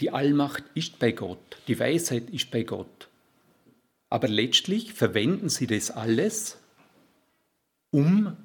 [0.00, 3.08] die Allmacht ist bei Gott, die Weisheit ist bei Gott.
[4.10, 6.58] Aber letztlich verwenden sie das alles,
[7.90, 8.36] um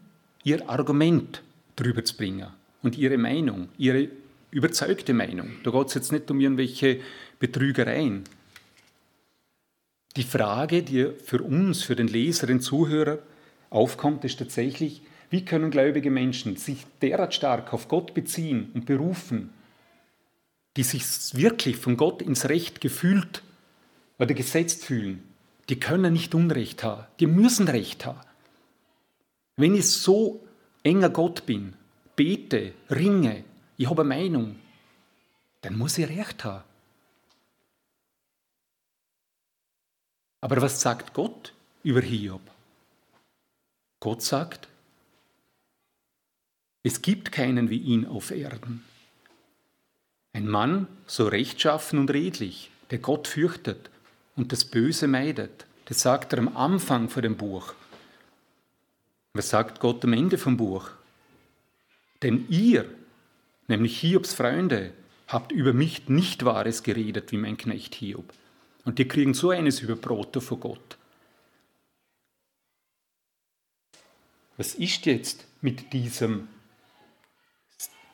[0.44, 1.44] ihr Argument
[1.76, 2.48] drüber zu bringen
[2.82, 4.10] und ihre Meinung, ihre
[4.50, 5.52] überzeugte Meinung.
[5.64, 7.00] Da geht es jetzt nicht um irgendwelche
[7.40, 8.24] Betrügereien.
[10.18, 13.20] Die Frage, die für uns, für den Leser, den Zuhörer
[13.70, 19.52] aufkommt, ist tatsächlich, wie können gläubige Menschen sich derart stark auf Gott beziehen und berufen,
[20.78, 21.04] die sich
[21.34, 23.44] wirklich von Gott ins Recht gefühlt
[24.18, 25.24] oder gesetzt fühlen,
[25.70, 28.22] die können nicht Unrecht haben, die müssen Recht haben.
[29.58, 30.46] Wenn ich so
[30.84, 31.74] enger Gott bin,
[32.16, 33.44] bete, ringe,
[33.78, 34.60] ich habe eine Meinung,
[35.62, 36.64] dann muss ich Recht haben.
[40.42, 41.54] Aber was sagt Gott
[41.84, 42.42] über Hiob?
[44.00, 44.68] Gott sagt,
[46.84, 48.84] es gibt keinen wie ihn auf Erden.
[50.34, 53.89] Ein Mann so rechtschaffen und redlich, der Gott fürchtet
[54.36, 55.65] und das Böse meidet.
[55.86, 57.74] Das sagt er am Anfang von dem Buch.
[59.34, 60.89] Was sagt Gott am Ende vom Buch?
[62.22, 62.89] Denn ihr,
[63.67, 64.94] nämlich Hiobs Freunde,
[65.28, 68.34] habt über mich nicht Wahres geredet, wie mein Knecht Hiob.
[68.84, 70.98] Und die kriegen so eines über Brote vor Gott.
[74.58, 76.48] Was ist jetzt mit diesem?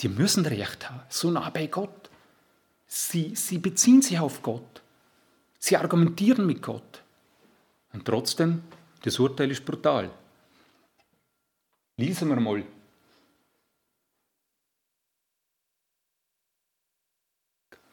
[0.01, 2.06] Die müssen Recht haben, so nah bei Gott.
[2.87, 4.81] Sie, sie beziehen sich auf Gott.
[5.59, 7.03] Sie argumentieren mit Gott.
[7.93, 8.63] Und trotzdem,
[9.03, 10.09] das Urteil ist brutal.
[11.97, 12.63] Lesen wir mal.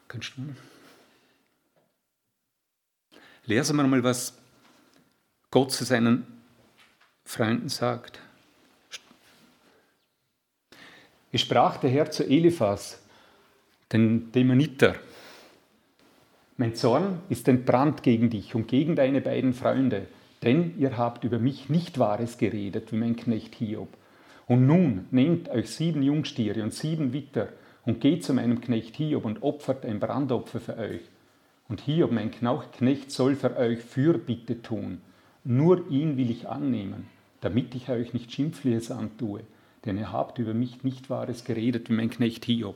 [0.07, 0.55] Kannst du?
[3.45, 4.33] Lesen wir mal, was
[5.51, 6.25] Gott zu seinen
[7.25, 8.19] Freunden sagt.
[11.31, 12.99] Es sprach der Herr zu Eliphas,
[13.95, 14.95] den Dämoniter.
[16.57, 20.07] Mein Zorn ist entbrannt gegen dich und gegen deine beiden Freunde,
[20.43, 23.87] denn ihr habt über mich nicht Wahres geredet, wie mein Knecht Hiob.
[24.47, 27.49] Und nun nehmt euch sieben Jungstiere und sieben Witter
[27.85, 31.01] und geht zu meinem Knecht Hiob und opfert ein Brandopfer für euch.
[31.69, 34.99] Und Hiob, mein Knecht, soll für euch Fürbitte tun.
[35.45, 37.07] Nur ihn will ich annehmen,
[37.41, 39.41] damit ich euch nicht Schimpfliches antue,
[39.85, 42.75] denn ihr habt über mich nicht Wahres geredet, wie mein Knecht Hiob.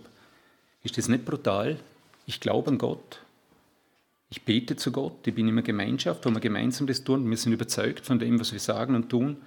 [0.83, 1.79] Ist das nicht brutal?
[2.25, 3.21] Ich glaube an Gott.
[4.29, 5.25] Ich bete zu Gott.
[5.25, 7.29] Ich bin in einer Gemeinschaft, wo wir gemeinsam das tun.
[7.29, 9.37] Wir sind überzeugt von dem, was wir sagen und tun.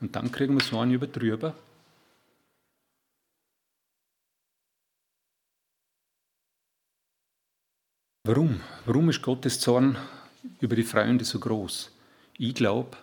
[0.00, 1.54] Und dann kriegen wir so einen über drüber.
[8.24, 8.60] Warum?
[8.84, 9.96] Warum ist Gottes Zorn
[10.60, 11.92] über die Freunde so groß?
[12.38, 12.96] Ich glaube,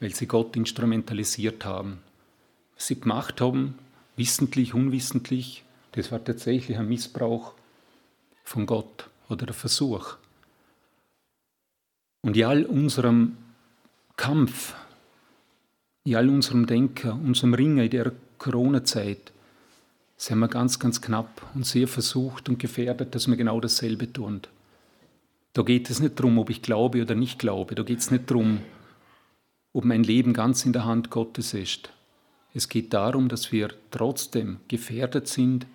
[0.00, 1.98] weil sie Gott instrumentalisiert haben.
[2.74, 3.78] Was sie gemacht haben,
[4.16, 5.62] wissentlich, unwissentlich,
[5.96, 7.54] das war tatsächlich ein Missbrauch
[8.44, 10.16] von Gott oder der Versuch.
[12.20, 13.36] Und in all unserem
[14.16, 14.74] Kampf,
[16.04, 19.32] in all unserem Denken, unserem Ringen in der Corona-Zeit,
[20.18, 24.42] sind wir ganz, ganz knapp und sehr versucht und gefährdet, dass wir genau dasselbe tun.
[25.52, 27.74] Da geht es nicht darum, ob ich glaube oder nicht glaube.
[27.74, 28.60] Da geht es nicht darum,
[29.72, 31.90] ob mein Leben ganz in der Hand Gottes ist.
[32.52, 35.66] Es geht darum, dass wir trotzdem gefährdet sind,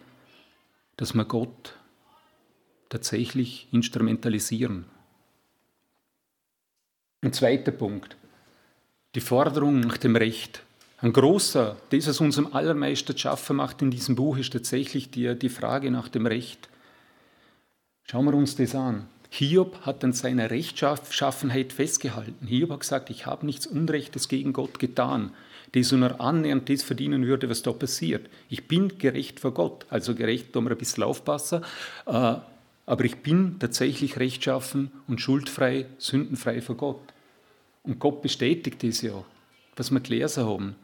[1.01, 1.73] dass wir Gott
[2.89, 4.85] tatsächlich instrumentalisieren.
[7.23, 8.15] Ein zweiter Punkt.
[9.15, 10.61] Die Forderung nach dem Recht.
[10.99, 15.33] Ein großer, das was uns am allermeisten schaffen macht in diesem Buch, ist tatsächlich die,
[15.33, 16.69] die Frage nach dem Recht.
[18.03, 19.07] Schauen wir uns das an.
[19.31, 22.45] Hiob hat an seiner Rechtschaffenheit festgehalten.
[22.45, 25.31] Hiob hat gesagt, ich habe nichts Unrechtes gegen Gott getan,
[25.73, 28.29] das nur annähernd das verdienen würde, was da passiert.
[28.49, 31.63] Ich bin gerecht vor Gott, also gerecht, da wir ein bisschen aufpassen,
[32.05, 32.35] äh,
[32.85, 37.13] aber ich bin tatsächlich rechtschaffen und schuldfrei, sündenfrei vor Gott.
[37.83, 39.23] Und Gott bestätigt das ja,
[39.75, 40.75] was wir gelesen haben.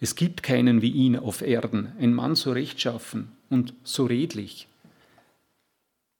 [0.00, 4.68] Es gibt keinen wie ihn auf Erden, ein Mann so rechtschaffen und so redlich.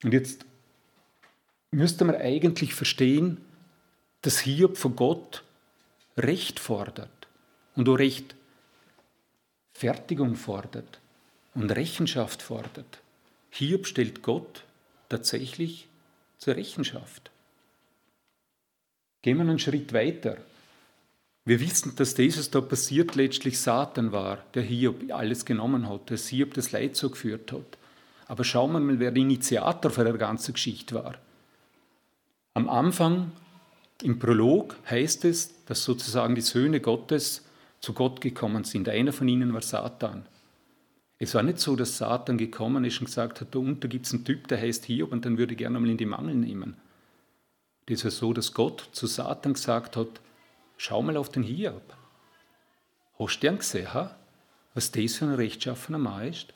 [0.02, 0.44] Und jetzt
[1.70, 3.38] müsste man eigentlich verstehen,
[4.22, 5.44] dass Hiob von Gott
[6.16, 7.17] Recht fordert
[7.78, 8.34] und auch Recht
[9.72, 10.98] Fertigung fordert
[11.54, 12.98] und Rechenschaft fordert.
[13.50, 14.64] Hiob stellt Gott
[15.08, 15.86] tatsächlich
[16.38, 17.30] zur Rechenschaft.
[19.22, 20.38] Gehen wir einen Schritt weiter.
[21.44, 26.18] Wir wissen, dass dieses da passiert letztlich Satan war, der Hiob alles genommen hat, der
[26.18, 27.78] Hiob das Leid so geführt hat.
[28.26, 31.14] Aber schauen wir mal, wer der Initiator für der ganzen Geschichte war.
[32.54, 33.30] Am Anfang,
[34.02, 37.44] im Prolog, heißt es, dass sozusagen die Söhne Gottes
[37.80, 38.88] zu Gott gekommen sind.
[38.88, 40.26] Einer von ihnen war Satan.
[41.18, 44.12] Es war nicht so, dass Satan gekommen ist und gesagt hat, da unten gibt es
[44.12, 46.76] einen Typ, der heißt Hiob und dann würde ich gerne mal in die Mangel nehmen.
[47.86, 50.20] Das war so, dass Gott zu Satan gesagt hat,
[50.80, 51.82] Schau mal auf den Hiob.
[53.18, 54.10] Hast du ihn gesehen,
[54.74, 56.54] was das für ein rechtschaffener Mann ist?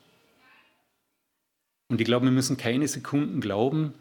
[1.89, 3.93] Und ich glaube, wir müssen keine Sekunden glauben,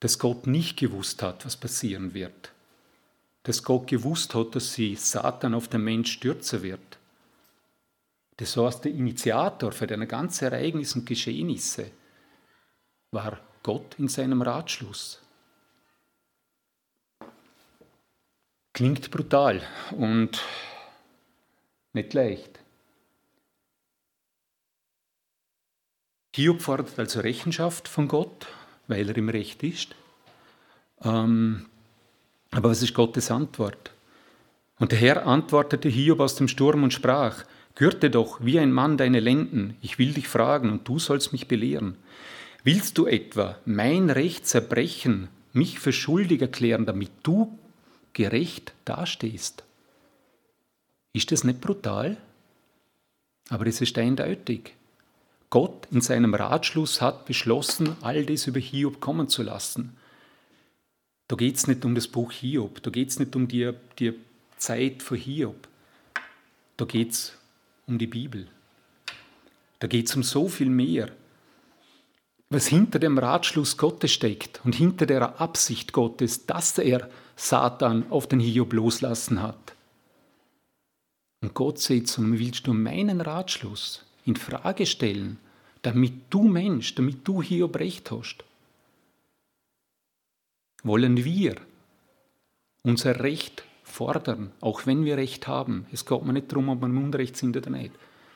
[0.00, 2.52] dass Gott nicht gewusst hat, was passieren wird.
[3.46, 6.98] Dass Gott gewusst hat, dass sie Satan auf den Mensch stürzen wird.
[8.38, 11.92] Das heißt, der Initiator für deine ganzen Ereignisse und Geschehnisse
[13.12, 15.22] war Gott in seinem Ratschluss.
[18.72, 20.42] Klingt brutal und
[21.92, 22.58] nicht leicht.
[26.34, 28.48] Hiob fordert also Rechenschaft von Gott,
[28.88, 29.94] weil er im Recht ist.
[31.02, 31.70] Ähm,
[32.56, 33.90] aber was ist Gottes Antwort?
[34.78, 38.96] Und der Herr antwortete Hiob aus dem Sturm und sprach, Gürte doch wie ein Mann
[38.96, 41.98] deine Lenden, ich will dich fragen und du sollst mich belehren.
[42.64, 47.58] Willst du etwa mein Recht zerbrechen, mich für schuldig erklären, damit du
[48.14, 49.62] gerecht dastehst.
[51.12, 52.16] Ist das nicht brutal?
[53.50, 54.74] Aber es ist eindeutig.
[55.50, 59.98] Gott in seinem Ratschluss hat beschlossen, all das über Hiob kommen zu lassen.
[61.28, 64.14] Da geht es nicht um das Buch Hiob, da geht es nicht um die, die
[64.56, 65.68] Zeit vor Hiob,
[66.76, 67.36] da geht es
[67.86, 68.46] um die Bibel.
[69.78, 71.10] Da geht es um so viel mehr
[72.48, 78.28] was hinter dem Ratschluss Gottes steckt und hinter der Absicht Gottes, dass er Satan auf
[78.28, 79.74] den Hiob loslassen hat.
[81.42, 85.38] Und Gott sagt zu ihm, willst du meinen Ratschluss in Frage stellen,
[85.82, 88.44] damit du Mensch, damit du Hiob recht hast?
[90.86, 91.56] Wollen wir
[92.84, 95.84] unser Recht fordern, auch wenn wir Recht haben?
[95.90, 97.90] Es geht mir nicht darum, ob wir im Unrecht sind oder nicht.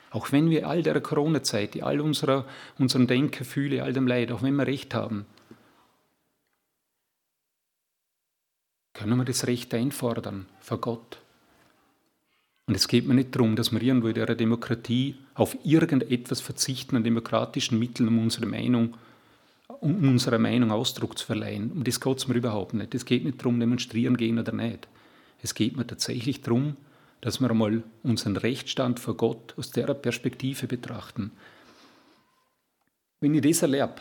[0.09, 2.45] Auch wenn wir all der Corona-Zeit, all unserer,
[2.77, 5.25] unserem Denken, Fühle, all dem Leid, auch wenn wir Recht haben,
[8.91, 11.19] können wir das Recht einfordern vor Gott.
[12.65, 16.97] Und es geht mir nicht darum, dass wir irgendwo in der Demokratie auf irgendetwas verzichten
[16.97, 18.97] an demokratischen Mitteln, um unsere Meinung,
[19.79, 21.71] um unserer Meinung Ausdruck zu verleihen.
[21.71, 22.93] Um das geht es mir überhaupt nicht.
[22.93, 24.87] Es geht nicht darum, demonstrieren gehen oder nicht.
[25.41, 26.77] Es geht mir tatsächlich darum,
[27.21, 31.31] dass wir einmal unseren Rechtsstand vor Gott aus der Perspektive betrachten.
[33.19, 33.95] Wenn ich das erlebe,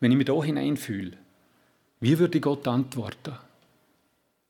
[0.00, 1.16] wenn ich mich da hineinfühle,
[2.00, 3.34] wie würde Gott antworten?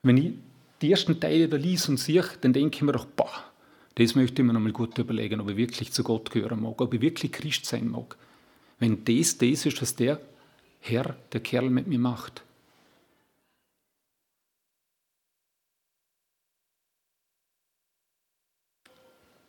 [0.02, 0.32] Wenn ich
[0.80, 3.44] die ersten Teile da lies und sehe, dann denke ich mir doch, boah,
[3.96, 6.94] das möchte ich mir nochmal gut überlegen, ob ich wirklich zu Gott gehören mag, ob
[6.94, 8.16] ich wirklich Christ sein mag.
[8.78, 10.20] Wenn das das ist, was der
[10.80, 12.42] Herr der Kerl mit mir macht.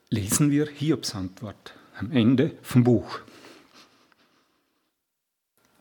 [0.10, 3.20] Lesen wir Hiobs Antwort am Ende vom Buch.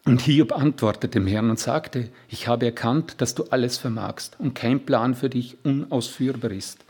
[0.05, 4.55] Und Hiob antwortete dem Herrn und sagte, ich habe erkannt, dass du alles vermagst und
[4.55, 6.84] kein Plan für dich unausführbar ist.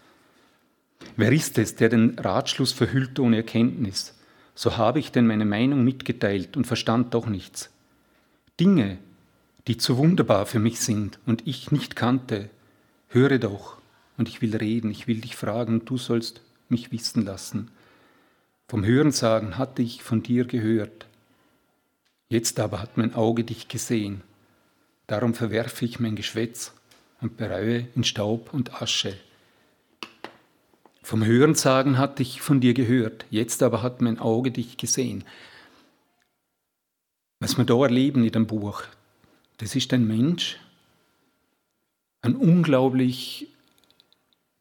[1.17, 4.15] Wer ist es, der den Ratschluss verhüllt ohne Erkenntnis?
[4.55, 7.71] So habe ich denn meine Meinung mitgeteilt und verstand doch nichts.
[8.61, 8.99] Dinge,
[9.67, 12.51] die zu wunderbar für mich sind und ich nicht kannte,
[13.09, 13.79] höre doch,
[14.17, 17.71] und ich will reden, ich will dich fragen, und du sollst mich wissen lassen.
[18.67, 21.07] Vom Hörensagen hatte ich von dir gehört.
[22.29, 24.23] Jetzt aber hat mein Auge dich gesehen.
[25.07, 26.73] Darum verwerfe ich mein Geschwätz
[27.21, 29.15] und bereue in Staub und Asche.
[31.03, 35.25] Vom Hörensagen hatte ich von dir gehört, jetzt aber hat mein Auge dich gesehen.
[37.41, 38.83] Was wir da erleben in dem Buch,
[39.59, 40.59] das ist ein Mensch,
[42.21, 43.49] ein unglaublich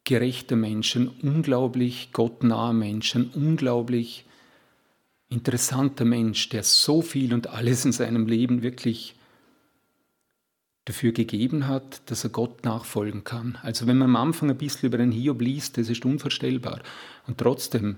[0.04, 4.26] gerechter Mensch, ein unglaublich gottnaher Mensch, ein unglaublich
[5.28, 9.16] interessanter Mensch, der so viel und alles in seinem Leben wirklich
[10.86, 13.58] dafür gegeben hat, dass er Gott nachfolgen kann.
[13.62, 16.82] Also wenn man am Anfang ein bisschen über den Hiob liest, das ist unvorstellbar.
[17.28, 17.98] Und trotzdem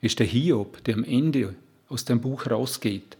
[0.00, 1.54] ist der Hiob, der am Ende
[1.88, 3.16] aus dem Buch rausgeht,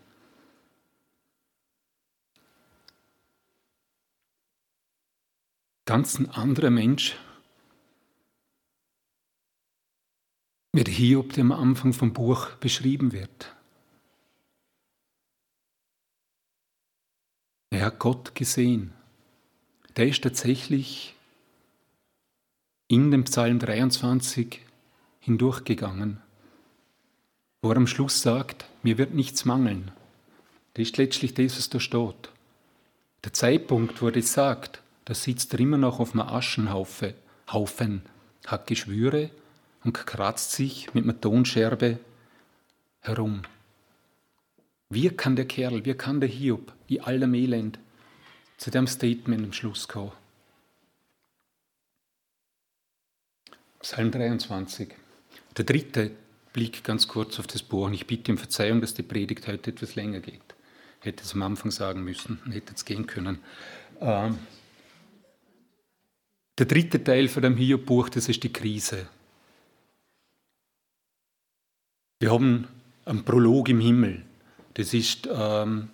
[5.93, 7.19] ganz ein anderer Mensch,
[10.73, 13.55] wie der Hiob, der am Anfang vom Buch beschrieben wird.
[17.69, 18.95] Er hat Gott gesehen.
[19.99, 21.15] Der ist tatsächlich
[22.89, 24.63] in dem Psalm 23
[25.21, 26.23] hindurchgegangen,
[27.61, 29.91] wo er am Schluss sagt, mir wird nichts mangeln.
[30.73, 32.31] Das ist letztlich das, was da steht.
[33.25, 37.15] Der Zeitpunkt, wo er das sagt, da sitzt er immer noch auf einem Aschenhaufen,
[37.53, 38.03] Haufen,
[38.47, 39.31] hat Geschwüre
[39.85, 41.99] und kratzt sich mit einer Tonscherbe
[43.01, 43.43] herum.
[44.89, 47.79] Wie kann der Kerl, wie kann der Hiob in allem Elend
[48.59, 50.13] zu dem Statement am Schluss kommen?
[53.81, 54.95] Psalm 23.
[55.57, 56.13] Der dritte
[56.53, 57.87] Blick ganz kurz auf das Buch.
[57.87, 60.41] Und ich bitte um Verzeihung, dass die Predigt heute etwas länger geht.
[61.01, 63.39] Hätte es am Anfang sagen müssen, hätte es gehen können.
[64.01, 64.39] Ähm,
[66.63, 69.09] der dritte Teil von dem Hiob-Buch, das ist die Krise.
[72.21, 72.69] Wir haben
[73.05, 74.23] einen Prolog im Himmel.
[74.75, 75.89] Das ist ähm,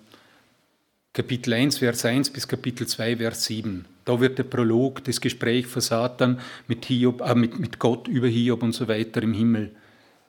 [1.14, 3.86] Kapitel 1, Vers 1 bis Kapitel 2, Vers 7.
[4.04, 8.28] Da wird der Prolog, das Gespräch von Satan mit, Hiob, äh, mit, mit Gott über
[8.28, 9.70] Hiob und so weiter im Himmel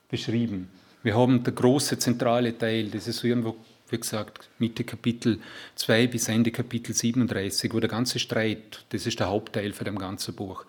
[0.08, 0.70] beschrieben.
[1.04, 3.58] Wir haben der große zentrale Teil, das ist so irgendwo,
[3.92, 5.40] wie gesagt, Mitte Kapitel
[5.76, 9.98] 2 bis Ende Kapitel 37, wo der ganze Streit, das ist der Hauptteil von dem
[9.98, 10.66] ganzen Buch.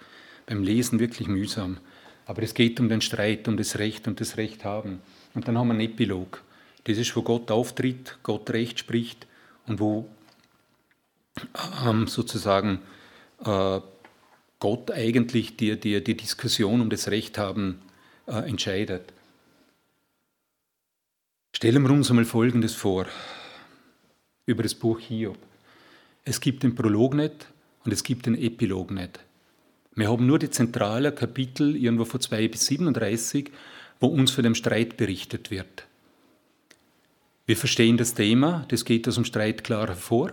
[0.47, 1.79] Beim Lesen wirklich mühsam.
[2.27, 5.01] Aber es geht um den Streit, um das Recht und das Recht haben.
[5.35, 6.43] Und dann haben wir einen Epilog.
[6.85, 9.27] Das ist, wo Gott auftritt, Gott Recht spricht
[9.66, 10.09] und wo
[11.85, 12.81] ähm, sozusagen
[13.45, 13.81] äh,
[14.59, 17.81] Gott eigentlich die, die, die Diskussion um das Recht haben
[18.27, 19.12] äh, entscheidet.
[21.53, 23.07] Stellen wir uns einmal Folgendes vor
[24.46, 25.38] über das Buch Hiob.
[26.24, 27.46] Es gibt den Prolog nicht
[27.84, 29.20] und es gibt den Epilog nicht.
[29.94, 33.51] Wir haben nur die zentralen Kapitel irgendwo von 2 bis 37
[34.01, 35.86] wo uns von dem Streit berichtet wird.
[37.46, 40.32] Wir verstehen das Thema, das geht aus dem Streit klar hervor,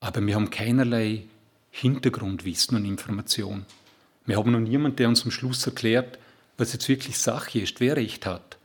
[0.00, 1.24] aber wir haben keinerlei
[1.70, 3.64] Hintergrundwissen und Information.
[4.26, 6.18] Wir haben noch niemanden, der uns am Schluss erklärt,
[6.56, 8.58] was jetzt wirklich Sache ist, wer Recht hat.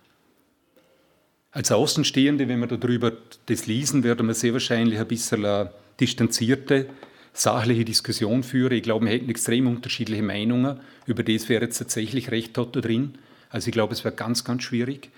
[1.55, 3.13] Als Außenstehende, wenn wir darüber
[3.45, 6.89] das lesen, werden wir sehr wahrscheinlich ein bisschen eine distanzierte,
[7.31, 8.73] sachliche Diskussion führen.
[8.73, 13.17] Ich glaube, wir hätten extrem unterschiedliche Meinungen über das, wer jetzt tatsächlich Recht da drin.
[13.49, 15.11] Also ich glaube, es wäre ganz, ganz schwierig.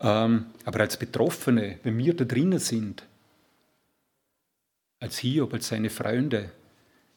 [0.00, 3.04] Ähm, aber als Betroffene, wenn wir da drinnen sind,
[5.00, 6.50] als Hiob, als seine Freunde,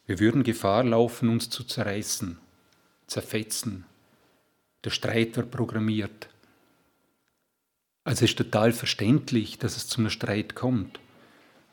[0.04, 2.36] wir würden Gefahr laufen, uns zu zerreißen,
[3.06, 3.86] zerfetzen.
[4.84, 6.28] Der Streit wird programmiert.
[8.08, 10.98] Also es ist total verständlich, dass es zu einem Streit kommt.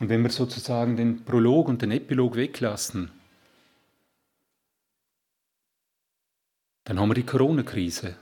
[0.01, 3.09] Und wenn wir sozusagen den Prolog und den Epilog weglassen,
[6.83, 8.17] dann haben wir die Corona-Krise.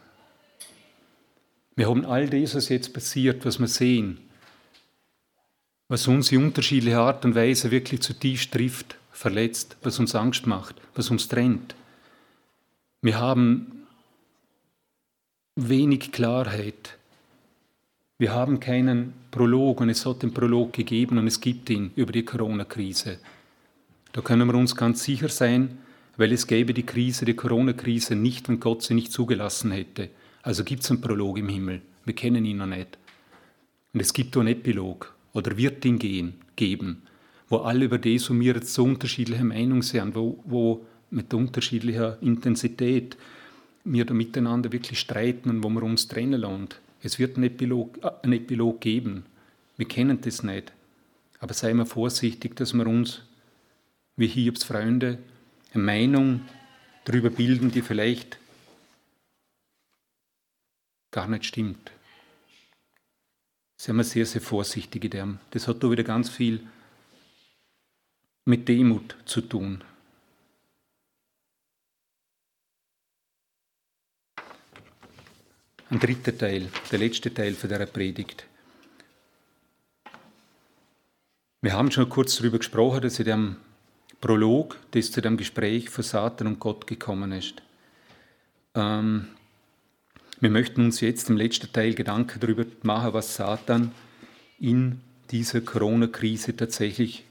[1.76, 4.20] Wir haben all das, was jetzt passiert, was wir sehen,
[5.88, 10.80] was uns in unterschiedlicher Art und Weise wirklich zutiefst trifft, verletzt, was uns Angst macht,
[10.94, 11.74] was uns trennt.
[13.02, 13.88] Wir haben
[15.56, 17.00] wenig Klarheit
[18.20, 22.12] Wir haben keinen Prolog und es hat den Prolog gegeben und es gibt ihn über
[22.12, 23.18] die Corona-Krise.
[24.12, 25.80] Da können wir uns ganz sicher sein,
[26.18, 30.10] weil es gäbe die Krise, die Corona-Krise nicht, wenn Gott sie nicht zugelassen hätte.
[30.44, 31.82] Also gibt es einen Prolog im Himmel.
[32.06, 33.00] Wir kennen ihn noch nicht.
[33.94, 37.02] Und es gibt auch einen Epilog oder wird ihn gehen, geben,
[37.50, 42.22] wo alle über das und mir jetzt so unterschiedliche Meinung sind, wo, wo mit unterschiedlicher
[42.22, 43.18] Intensität
[43.84, 46.70] wir da miteinander wirklich streiten und wo wir uns trennen lassen.
[47.04, 49.26] Es wird einen Epilog, einen Epilog geben.
[49.76, 50.72] Wir kennen das nicht.
[51.40, 53.22] Aber seien wir vorsichtig, dass wir uns,
[54.16, 55.20] wie Hiobs Freunde,
[55.74, 56.42] eine Meinung
[57.04, 58.40] darüber bilden, die vielleicht
[61.12, 61.92] gar nicht stimmt.
[63.76, 65.40] Seien wir sehr, sehr vorsichtig in dem.
[65.52, 66.66] Das hat da wieder ganz viel
[68.46, 69.84] mit Demut zu tun.
[75.94, 78.48] Ein dritter Teil, der letzte Teil von der Predigt.
[81.62, 83.56] Wir haben schon kurz darüber gesprochen, dass in dem
[84.20, 87.62] Prolog, das zu dem Gespräch von Satan und Gott gekommen ist.
[88.74, 89.28] Ähm,
[90.40, 93.92] wir möchten uns jetzt im letzten Teil Gedanken darüber machen, was Satan
[94.60, 97.24] in dieser Corona-Krise tatsächlich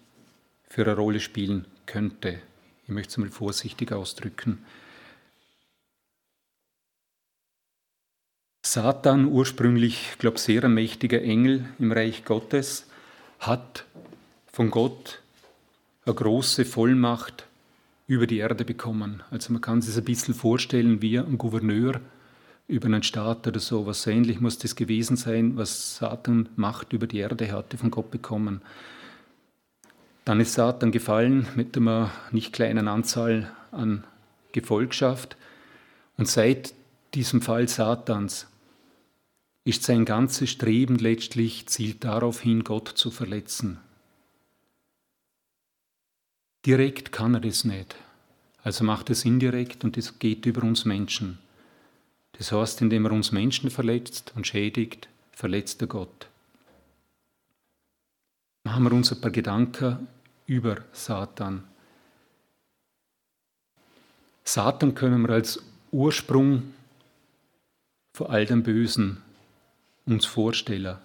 [0.68, 2.38] für eine Rolle spielen könnte.
[2.84, 4.64] Ich möchte es mal vorsichtig ausdrücken.
[8.64, 12.86] Satan, ursprünglich, glaube ich, sehr ein mächtiger Engel im Reich Gottes,
[13.40, 13.84] hat
[14.52, 15.20] von Gott
[16.06, 17.46] eine große Vollmacht
[18.06, 19.24] über die Erde bekommen.
[19.32, 22.00] Also man kann sich ein bisschen vorstellen wie ein Gouverneur
[22.68, 23.84] über einen Staat oder so.
[23.86, 28.12] Was ähnlich muss das gewesen sein, was Satan Macht über die Erde hatte, von Gott
[28.12, 28.62] bekommen.
[30.24, 34.04] Dann ist Satan gefallen mit einer nicht kleinen Anzahl an
[34.52, 35.36] Gefolgschaft.
[36.16, 36.74] Und seit
[37.14, 38.46] diesem Fall Satans
[39.64, 43.78] ist sein ganzes Streben letztlich zielt darauf hin, Gott zu verletzen.
[46.66, 47.96] Direkt kann er das nicht.
[48.62, 51.38] Also macht es indirekt und es geht über uns Menschen.
[52.32, 56.28] Das heißt, indem er uns Menschen verletzt und schädigt, verletzt er Gott
[58.64, 60.08] machen wir uns ein paar Gedanken
[60.46, 61.64] über Satan.
[64.44, 66.74] Satan können wir als Ursprung
[68.14, 69.22] vor all dem Bösen
[70.06, 70.96] uns vorstellen.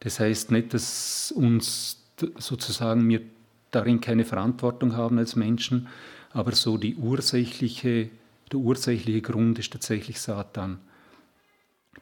[0.00, 2.02] Das heißt nicht, dass uns
[2.38, 3.22] sozusagen wir
[3.70, 5.88] darin keine Verantwortung haben als Menschen,
[6.30, 8.10] aber so die ursächliche,
[8.52, 10.78] der ursächliche Grund ist tatsächlich Satan.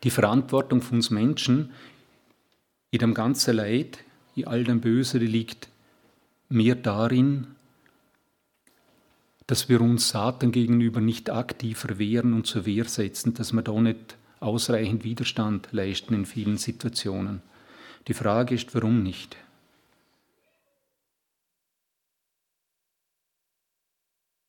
[0.03, 1.72] Die Verantwortung von uns Menschen
[2.90, 3.99] in dem ganzen Leid,
[4.45, 5.68] all dem Böse, die liegt
[6.49, 7.47] mehr darin,
[9.47, 13.80] dass wir uns Satan gegenüber nicht aktiver wehren und zur Wehr setzen, dass wir da
[13.80, 17.43] nicht ausreichend Widerstand leisten in vielen Situationen.
[18.09, 19.36] Die Frage ist, warum nicht?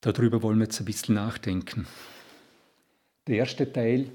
[0.01, 1.87] Darüber wollen wir jetzt ein bisschen nachdenken.
[3.27, 4.09] Der erste Teil,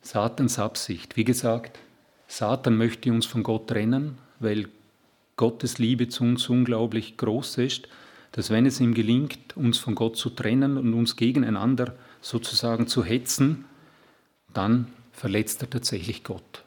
[0.00, 1.16] Satans Absicht.
[1.16, 1.78] Wie gesagt,
[2.26, 4.68] Satan möchte uns von Gott trennen, weil
[5.36, 7.88] Gottes Liebe zu uns unglaublich groß ist,
[8.32, 13.04] dass wenn es ihm gelingt, uns von Gott zu trennen und uns gegeneinander sozusagen zu
[13.04, 13.66] hetzen,
[14.54, 16.64] dann verletzt er tatsächlich Gott.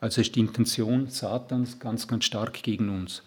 [0.00, 3.22] Also ist die Intention Satans ganz, ganz stark gegen uns.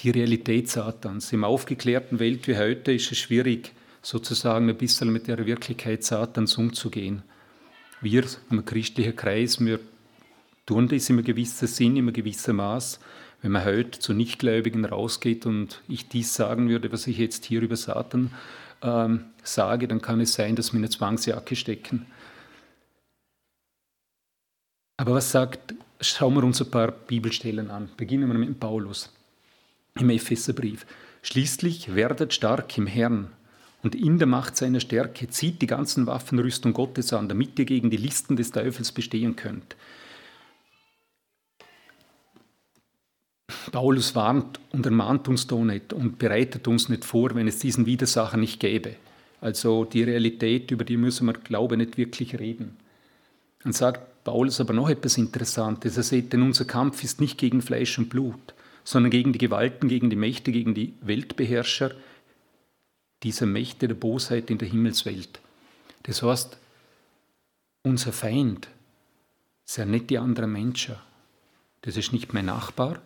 [0.00, 1.32] Die Realität Satans.
[1.32, 6.56] Im aufgeklärten Welt wie heute ist es schwierig, sozusagen ein bisschen mit der Wirklichkeit Satans
[6.58, 7.22] umzugehen.
[8.00, 9.80] Wir im christlichen Kreis, wir
[10.66, 13.00] tun das in einem gewissen Sinn, in einem gewissen Maß,
[13.42, 17.62] wenn man heute zu Nichtgläubigen rausgeht und ich dies sagen würde, was ich jetzt hier
[17.62, 18.30] über Satan
[18.82, 22.06] ähm, sage, dann kann es sein, dass wir eine Zwangsjacke stecken.
[24.96, 27.88] Aber was sagt, schauen wir uns ein paar Bibelstellen an.
[27.96, 29.12] Beginnen wir mit Paulus
[29.98, 30.86] im Epheserbrief.
[31.22, 33.30] Schließlich werdet stark im Herrn
[33.82, 37.90] und in der Macht seiner Stärke zieht die ganzen Waffenrüstung Gottes an, damit ihr gegen
[37.90, 39.76] die Listen des Teufels bestehen könnt.
[43.72, 47.86] Paulus warnt und ermahnt uns da nicht und bereitet uns nicht vor, wenn es diesen
[47.86, 48.96] Widersacher nicht gäbe.
[49.40, 52.76] Also die Realität, über die müssen wir, glaube ich, nicht wirklich reden.
[53.62, 55.96] Dann sagt Paulus aber noch etwas Interessantes.
[55.96, 59.88] Er sagt, denn unser Kampf ist nicht gegen Fleisch und Blut, sondern gegen die Gewalten,
[59.88, 61.92] gegen die Mächte, gegen die Weltbeherrscher
[63.22, 65.40] dieser Mächte der Bosheit in der Himmelswelt.
[66.04, 66.58] Das heißt,
[67.82, 68.68] unser Feind
[69.76, 70.96] ja nicht die anderen Menschen.
[71.82, 73.00] Das ist nicht mein Nachbar,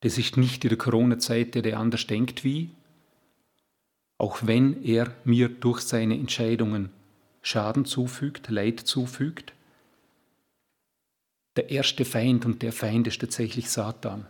[0.00, 2.70] das ist nicht in der Corona-Zeit der, der anders denkt wie,
[4.18, 6.90] auch wenn er mir durch seine Entscheidungen
[7.42, 9.52] Schaden zufügt, Leid zufügt.
[11.56, 14.26] Der erste Feind und der Feind ist tatsächlich Satan.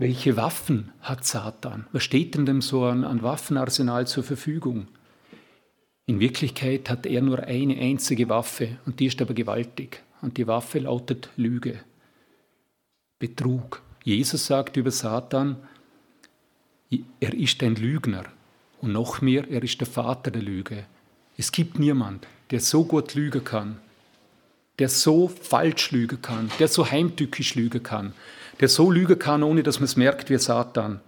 [0.00, 1.88] Welche Waffen hat Satan?
[1.90, 4.86] Was steht denn dem so an, an Waffenarsenal zur Verfügung?
[6.06, 10.04] In Wirklichkeit hat er nur eine einzige Waffe und die ist aber gewaltig.
[10.22, 11.80] Und die Waffe lautet Lüge,
[13.18, 13.82] Betrug.
[14.04, 15.56] Jesus sagt über Satan,
[17.20, 18.24] er ist ein Lügner
[18.80, 20.84] und noch mehr, er ist der Vater der Lüge.
[21.36, 23.78] Es gibt niemand, der so gut lügen kann,
[24.78, 28.12] der so falsch lügen kann, der so heimtückisch lügen kann,
[28.60, 31.00] der so lügen kann, ohne dass man es merkt, wie Satan.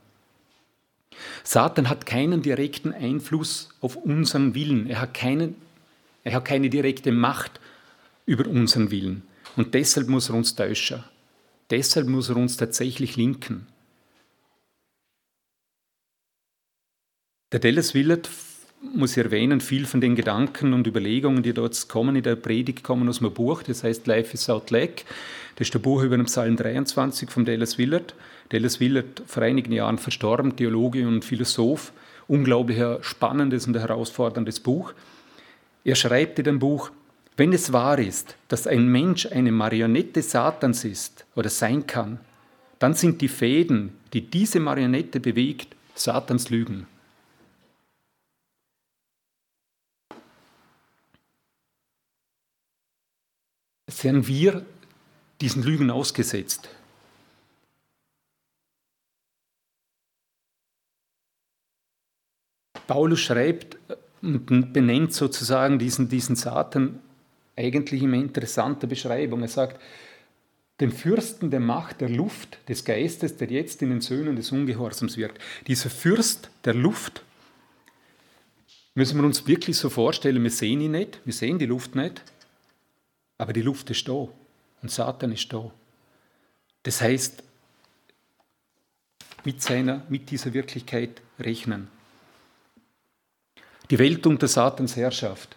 [1.45, 4.87] Satan hat keinen direkten Einfluss auf unseren Willen.
[4.89, 5.55] Er hat, keinen,
[6.25, 7.61] er hat keine direkte Macht
[8.27, 9.23] über unseren Willen.
[9.57, 11.05] Und deshalb muss er uns täuschen.
[11.71, 13.67] Deshalb muss er uns tatsächlich linken.
[17.53, 18.31] Der Dallas Willard,
[18.95, 22.85] muss ich erwähnen, viel von den Gedanken und Überlegungen, die dort kommen in der Predigt,
[22.85, 25.03] kommen aus meinem Buch, das heißt Life is Out Lake.
[25.57, 28.15] Das ist der Buch über den Psalm 23 von Dallas Willard.
[28.51, 31.93] Dallas Willard, vor einigen Jahren verstorben, Theologe und Philosoph.
[32.29, 34.93] Unglaublich spannendes und herausforderndes Buch.
[35.83, 36.93] Er schreibt in dem Buch,
[37.37, 42.21] wenn es wahr ist, dass ein Mensch eine Marionette Satans ist oder sein kann,
[42.79, 46.87] dann sind die Fäden, die diese Marionette bewegt, Satans Lügen.
[54.03, 54.65] Wären wir
[55.41, 56.69] diesen Lügen ausgesetzt?
[62.87, 63.79] Paulus schreibt
[64.23, 67.01] und benennt sozusagen diesen, diesen Satan
[67.57, 69.43] eigentlich eine interessante Beschreibung.
[69.43, 69.81] Er sagt,
[70.81, 75.17] dem Fürsten der Macht der Luft, des Geistes, der jetzt in den Söhnen des Ungehorsams
[75.17, 75.39] wirkt.
[75.67, 77.23] Dieser Fürst der Luft,
[78.95, 82.23] müssen wir uns wirklich so vorstellen, wir sehen ihn nicht, wir sehen die Luft nicht,
[83.41, 84.29] aber die Luft ist da
[84.83, 85.71] und Satan ist da.
[86.83, 87.43] Das heißt,
[89.45, 91.89] mit, seiner, mit dieser Wirklichkeit rechnen.
[93.89, 95.57] Die Welt unter Satans Herrschaft.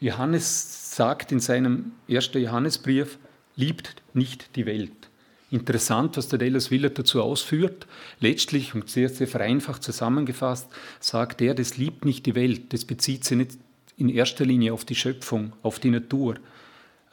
[0.00, 3.18] Johannes sagt in seinem ersten Johannesbrief,
[3.54, 5.08] liebt nicht die Welt.
[5.52, 7.86] Interessant, was der Dallas Willard dazu ausführt.
[8.18, 10.66] Letztlich und sehr, sehr vereinfacht zusammengefasst,
[10.98, 12.72] sagt er, das liebt nicht die Welt.
[12.72, 13.58] Das bezieht sich nicht
[13.96, 16.34] in erster Linie auf die Schöpfung, auf die Natur,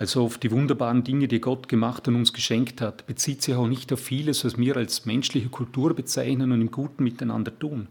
[0.02, 3.68] also auf die wunderbaren Dinge, die Gott gemacht und uns geschenkt hat, bezieht sich auch
[3.68, 7.88] nicht auf vieles, was wir als menschliche Kultur bezeichnen und im Guten miteinander tun.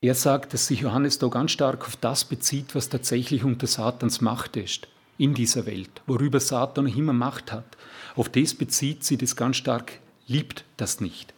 [0.00, 4.20] Er sagt, dass sich Johannes da ganz stark auf das bezieht, was tatsächlich unter Satans
[4.20, 7.76] Macht ist in dieser Welt, worüber Satan noch immer Macht hat.
[8.16, 11.32] Auf das bezieht sie das ganz stark, liebt das nicht.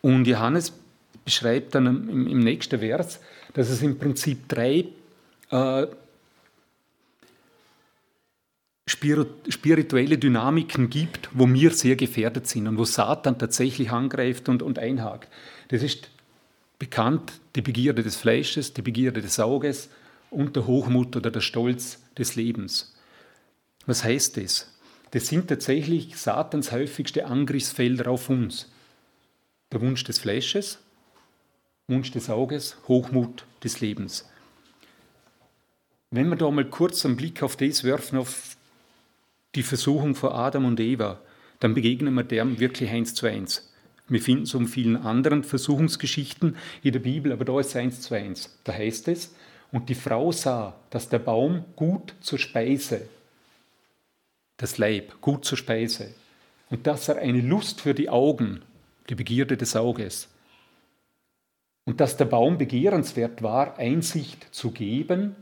[0.00, 0.72] Und Johannes
[1.24, 3.18] beschreibt dann im, im nächsten Vers,
[3.54, 4.84] dass es im Prinzip drei
[5.50, 5.86] äh,
[8.86, 14.78] spirituelle Dynamiken gibt, wo wir sehr gefährdet sind und wo Satan tatsächlich angreift und, und
[14.78, 15.28] einhakt.
[15.68, 16.10] Das ist
[16.78, 19.88] bekannt, die Begierde des Fleisches, die Begierde des Auges
[20.30, 22.94] und der Hochmut oder der Stolz des Lebens.
[23.86, 24.70] Was heißt das?
[25.12, 28.70] Das sind tatsächlich Satans häufigste Angriffsfelder auf uns.
[29.72, 30.78] Der Wunsch des Fleisches,
[31.86, 34.28] Wunsch des Auges, Hochmut des Lebens.
[36.10, 38.56] Wenn wir da mal kurz einen Blick auf das werfen, auf
[39.54, 41.20] die Versuchung vor Adam und Eva,
[41.60, 43.72] dann begegnen wir dem wirklich eins zu eins.
[44.08, 48.00] Wir finden es um vielen anderen Versuchungsgeschichten in der Bibel, aber da ist es eins
[48.02, 48.58] zu eins.
[48.64, 49.34] Da heißt es,
[49.72, 53.08] und die Frau sah, dass der Baum gut zur Speise,
[54.56, 56.14] das Leib gut zur Speise,
[56.70, 58.62] und dass er eine Lust für die Augen,
[59.08, 60.28] die Begierde des Auges,
[61.86, 65.36] und dass der Baum begehrenswert war, Einsicht zu geben,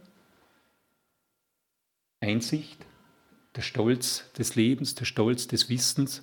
[2.21, 2.79] Einsicht
[3.57, 6.23] der Stolz des Lebens, der Stolz des Wissens.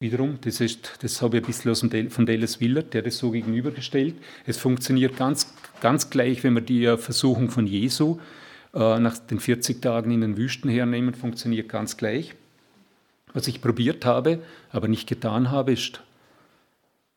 [0.00, 3.18] Wiederum, das, ist, das habe ich ein bisschen aus dem, von Dallas Willard, der das
[3.18, 4.14] so gegenübergestellt.
[4.46, 8.18] Es funktioniert ganz, ganz gleich, wenn wir die Versuchung von Jesu
[8.74, 12.34] äh, nach den 40 Tagen in den Wüsten hernehmen, funktioniert ganz gleich.
[13.32, 14.40] Was ich probiert habe,
[14.70, 16.00] aber nicht getan habe, ist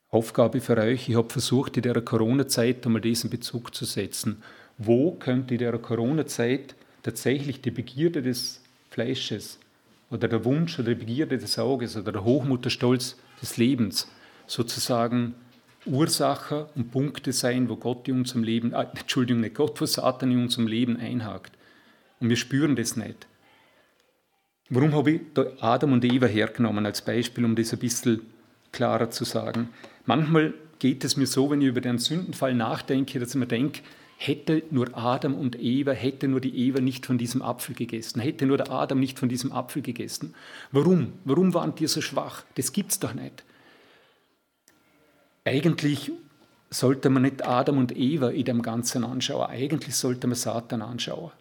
[0.10, 1.08] Aufgabe für euch.
[1.08, 4.42] Ich habe versucht, in der Corona-Zeit einmal diesen Bezug zu setzen
[4.86, 9.60] wo könnte in der Corona-Zeit tatsächlich die Begierde des Fleisches
[10.10, 14.12] oder der Wunsch oder die Begierde des Auges oder der Hochmut, der Stolz des Lebens
[14.48, 15.36] sozusagen
[15.86, 20.32] Ursache und Punkte sein, wo Gott in unserem Leben, äh, Entschuldigung, nicht Gott, wo Satan
[20.32, 21.54] in unserem Leben einhakt.
[22.20, 23.28] Und wir spüren das nicht.
[24.70, 28.22] Warum habe ich da Adam und Eva hergenommen als Beispiel, um das ein bisschen
[28.72, 29.70] klarer zu sagen?
[30.06, 33.82] Manchmal geht es mir so, wenn ich über den Sündenfall nachdenke, dass ich mir denke,
[34.24, 38.46] hätte nur Adam und Eva, hätte nur die Eva nicht von diesem Apfel gegessen, hätte
[38.46, 40.36] nur der Adam nicht von diesem Apfel gegessen.
[40.72, 41.14] Warum?
[41.26, 42.44] Warum waren die so schwach?
[42.54, 43.44] Das gibt's doch nicht.
[45.44, 46.12] Eigentlich
[46.70, 51.32] sollte man nicht Adam und Eva in dem Ganzen anschauen, eigentlich sollte man Satan anschauen.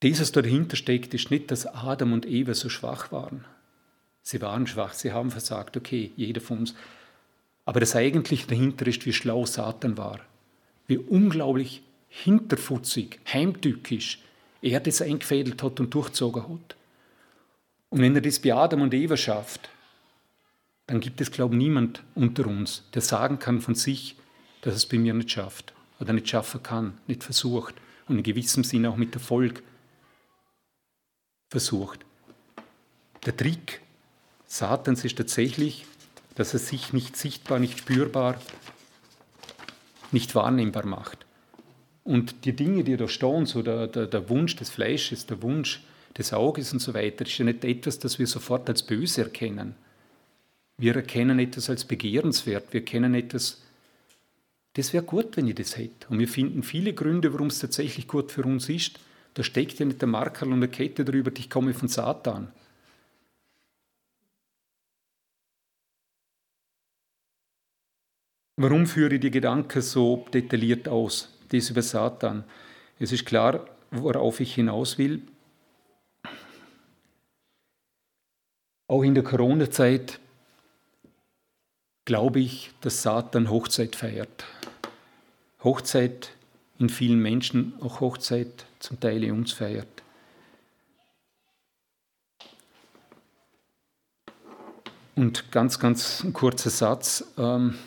[0.00, 3.44] Das, was dahinter steckt, ist nicht, dass Adam und Eva so schwach waren.
[4.22, 6.74] Sie waren schwach, sie haben versagt, okay, jeder von uns.
[7.66, 10.20] Aber das Eigentliche dahinter ist, wie schlau Satan war.
[10.88, 14.20] Wie unglaublich hinterfutzig, heimtückisch
[14.60, 16.76] er das eingefädelt hat und durchzogen hat.
[17.90, 19.70] Und wenn er das bei Adam und Eva schafft,
[20.86, 24.16] dann gibt es, glaube ich, niemand unter uns, der sagen kann von sich,
[24.62, 27.74] dass es bei mir nicht schafft oder nicht schaffen kann, nicht versucht
[28.08, 29.62] und in gewissem Sinne auch mit Erfolg
[31.48, 32.00] versucht.
[33.26, 33.80] Der Trick
[34.46, 35.84] Satans ist tatsächlich,
[36.34, 38.40] dass er sich nicht sichtbar, nicht spürbar,
[40.12, 41.26] nicht wahrnehmbar macht.
[42.04, 45.82] Und die Dinge, die da stehen, so der, der, der Wunsch des Fleisches, der Wunsch
[46.16, 49.74] des Auges und so weiter, ist ja nicht etwas, das wir sofort als böse erkennen.
[50.78, 53.62] Wir erkennen etwas als begehrenswert, wir erkennen etwas,
[54.74, 56.08] das wäre gut, wenn ich das hätte.
[56.08, 59.00] Und wir finden viele Gründe, warum es tatsächlich gut für uns ist.
[59.34, 62.52] Da steckt ja nicht der Markerl und der Kette drüber, ich komme von Satan.
[68.60, 71.28] Warum führe ich die Gedanken so detailliert aus?
[71.50, 72.42] Das über Satan.
[72.98, 75.22] Es ist klar, worauf ich hinaus will.
[78.88, 80.18] Auch in der Corona-Zeit
[82.04, 84.44] glaube ich, dass Satan Hochzeit feiert.
[85.62, 86.30] Hochzeit
[86.80, 90.02] in vielen Menschen, auch Hochzeit zum Teil in uns feiert.
[95.14, 97.24] Und ganz, ganz ein kurzer Satz.
[97.38, 97.78] Ähm,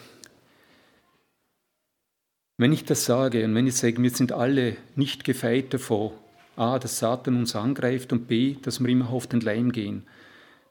[2.61, 6.11] wenn ich das sage und wenn ich sage, wir sind alle nicht gefeit davon,
[6.55, 10.03] A, dass Satan uns angreift und B, dass wir immer auf den Leim gehen,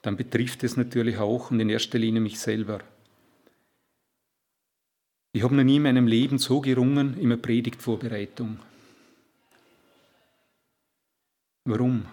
[0.03, 2.78] dann betrifft es natürlich auch und in erster Linie mich selber.
[5.32, 8.61] Ich habe noch nie in meinem Leben so gerungen in der Predigtvorbereitung.
[11.64, 12.07] Warum?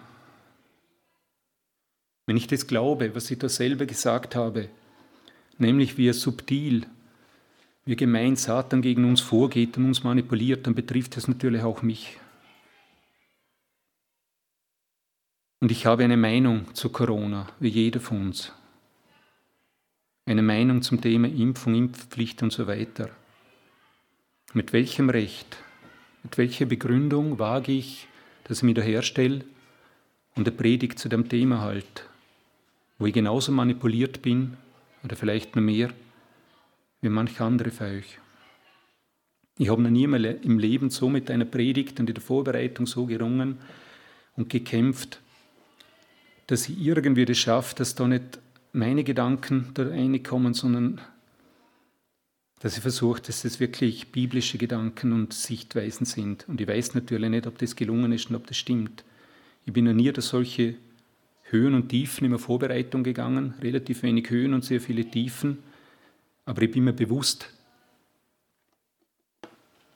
[2.26, 4.70] Wenn ich das glaube, was ich da selber gesagt habe,
[5.56, 6.84] nämlich wie er subtil
[7.88, 12.18] wie gemein Satan gegen uns vorgeht und uns manipuliert, dann betrifft es natürlich auch mich.
[15.60, 18.52] Und ich habe eine Meinung zu Corona, wie jeder von uns.
[20.26, 23.08] Eine Meinung zum Thema Impfung, Impfpflicht und so weiter.
[24.52, 25.56] Mit welchem Recht,
[26.24, 28.06] mit welcher Begründung wage ich,
[28.44, 29.46] dass ich mich da herstelle
[30.34, 32.06] und eine Predigt zu dem Thema halt,
[32.98, 34.58] wo ich genauso manipuliert bin
[35.02, 35.88] oder vielleicht noch mehr
[37.00, 38.18] wie manch andere für euch.
[39.58, 43.06] Ich habe noch nie im Leben so mit einer Predigt und in der Vorbereitung so
[43.06, 43.58] gerungen
[44.36, 45.20] und gekämpft,
[46.46, 48.38] dass ich irgendwie das schaffe, dass da nicht
[48.72, 51.00] meine Gedanken da reinkommen, sondern
[52.60, 56.48] dass ich versuche, dass das wirklich biblische Gedanken und Sichtweisen sind.
[56.48, 59.04] Und ich weiß natürlich nicht, ob das gelungen ist und ob das stimmt.
[59.64, 60.74] Ich bin noch nie durch solche
[61.50, 65.58] Höhen und Tiefen in der Vorbereitung gegangen, relativ wenig Höhen und sehr viele Tiefen.
[66.48, 67.50] Aber ich bin mir bewusst,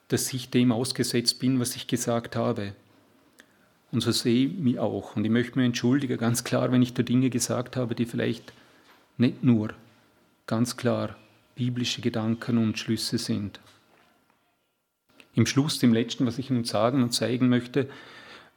[0.09, 2.74] dass ich dem ausgesetzt bin, was ich gesagt habe.
[3.90, 5.16] Und so sehe ich mich auch.
[5.16, 8.53] Und ich möchte mich entschuldigen, ganz klar, wenn ich da Dinge gesagt habe, die vielleicht
[9.16, 9.70] nicht nur
[10.46, 11.16] ganz klar
[11.55, 13.59] biblische Gedanken und Schlüsse sind.
[15.34, 17.88] Im Schluss, dem letzten, was ich nun sagen und zeigen möchte,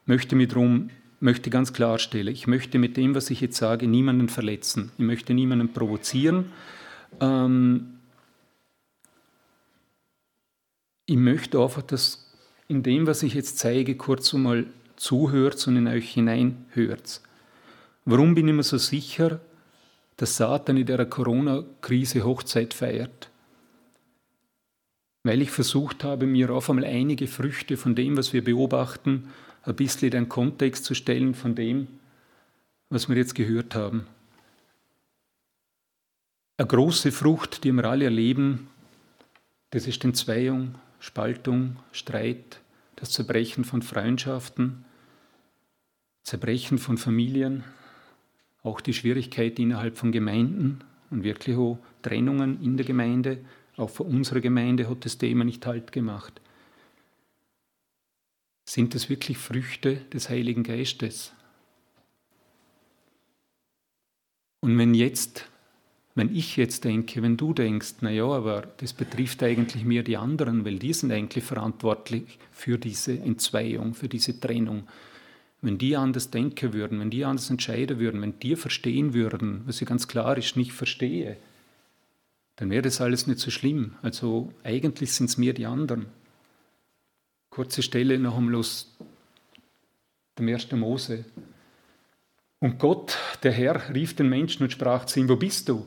[0.06, 0.90] möchte mir darum,
[1.22, 4.92] möchte ganz klarstellen, ich möchte mit dem, was ich jetzt sage, niemanden verletzen.
[4.98, 6.52] Ich möchte niemanden provozieren,
[7.20, 8.00] ähm,
[11.06, 12.34] ich möchte einfach, dass
[12.68, 17.22] in dem, was ich jetzt zeige, kurz einmal zuhört und in euch hineinhört.
[18.06, 19.40] Warum bin ich mir so sicher,
[20.18, 23.30] dass Satan in der Corona-Krise Hochzeit feiert?
[25.24, 29.30] Weil ich versucht habe, mir auf einmal einige Früchte von dem, was wir beobachten,
[29.64, 31.88] ein bisschen in den Kontext zu stellen von dem,
[32.90, 34.06] was wir jetzt gehört haben.
[36.58, 38.70] Eine große Frucht, die wir alle erleben,
[39.72, 42.62] das ist Entzweiung, Spaltung, Streit,
[42.96, 44.86] das Zerbrechen von Freundschaften,
[46.24, 47.66] Zerbrechen von Familien,
[48.64, 50.80] auch die Schwierigkeit innerhalb von Gemeinden
[51.10, 53.44] und wirklich auch Trennungen in der Gemeinde.
[53.76, 56.40] Auch für unsere Gemeinde hat das Thema nicht Halt gemacht.
[58.64, 61.34] Sind das wirklich Früchte des Heiligen Geistes?
[64.62, 65.50] Und wenn jetzt
[66.16, 70.64] wenn ich jetzt denke, wenn du denkst, naja, aber das betrifft eigentlich mehr die anderen,
[70.64, 74.88] weil die sind eigentlich verantwortlich für diese Entzweiung, für diese Trennung.
[75.62, 79.82] Wenn die anders denken würden, wenn die anders entscheiden würden, wenn die verstehen würden, was
[79.82, 81.36] ich ganz klar ist, nicht verstehe,
[82.56, 83.96] dann wäre das alles nicht so schlimm.
[84.02, 86.06] Also eigentlich sind es mehr die anderen.
[87.50, 88.96] Kurze Stelle noch am Los,
[90.40, 90.72] dem 1.
[90.74, 91.26] Mose.
[92.60, 95.86] Und Gott, der Herr, rief den Menschen und sprach zu ihm, wo bist du?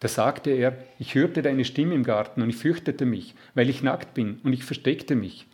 [0.00, 3.82] Da sagte er, ich hörte deine Stimme im Garten und ich fürchtete mich, weil ich
[3.82, 5.46] nackt bin und ich versteckte mich.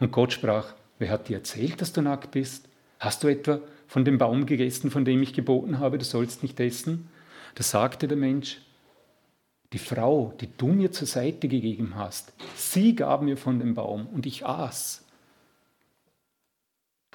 [0.00, 2.68] Und Gott sprach, wer hat dir erzählt, dass du nackt bist?
[2.98, 6.58] Hast du etwa von dem Baum gegessen, von dem ich geboten habe, du sollst nicht
[6.60, 7.08] essen?
[7.54, 8.58] Da sagte der Mensch,
[9.72, 14.06] die Frau, die du mir zur Seite gegeben hast, sie gab mir von dem Baum
[14.06, 15.04] und ich aß.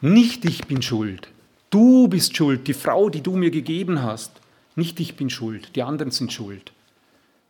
[0.01, 1.29] Nicht ich bin schuld.
[1.69, 4.39] Du bist schuld, die Frau, die du mir gegeben hast.
[4.77, 6.71] Nicht ich bin schuld, die anderen sind schuld.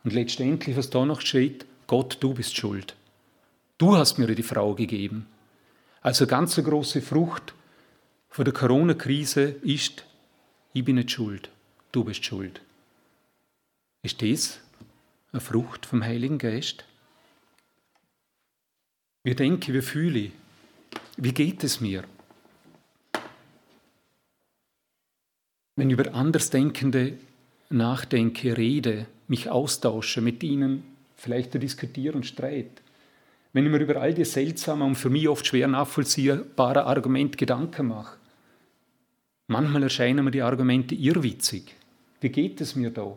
[0.02, 2.96] Und letztendlich, was da noch steht, Gott, du bist schuld.
[3.76, 5.26] Du hast mir die Frau gegeben.
[6.00, 7.52] Also ganz eine große Frucht
[8.30, 10.06] vor der Corona-Krise ist,
[10.72, 11.50] ich bin nicht schuld,
[11.92, 12.62] du bist schuld.
[14.02, 14.60] Ist das
[15.30, 16.86] eine Frucht vom Heiligen Geist?
[19.22, 20.32] Wie denke, wie fühle ich?
[21.18, 22.04] Wie geht es mir?
[25.78, 27.12] Wenn über Andersdenkende
[27.70, 30.82] nachdenke, rede, mich austausche, mit ihnen
[31.14, 32.82] vielleicht diskutiere und streite,
[33.52, 37.86] wenn ich mir über all die seltsamen und für mich oft schwer nachvollziehbaren Argumente Gedanken
[37.86, 38.18] mache,
[39.46, 41.76] manchmal erscheinen mir die Argumente irrwitzig.
[42.20, 43.16] Wie geht es mir da?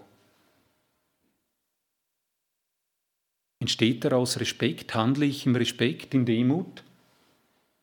[3.59, 4.93] Entsteht daraus Respekt?
[4.93, 6.83] Handle ich im Respekt, in Demut?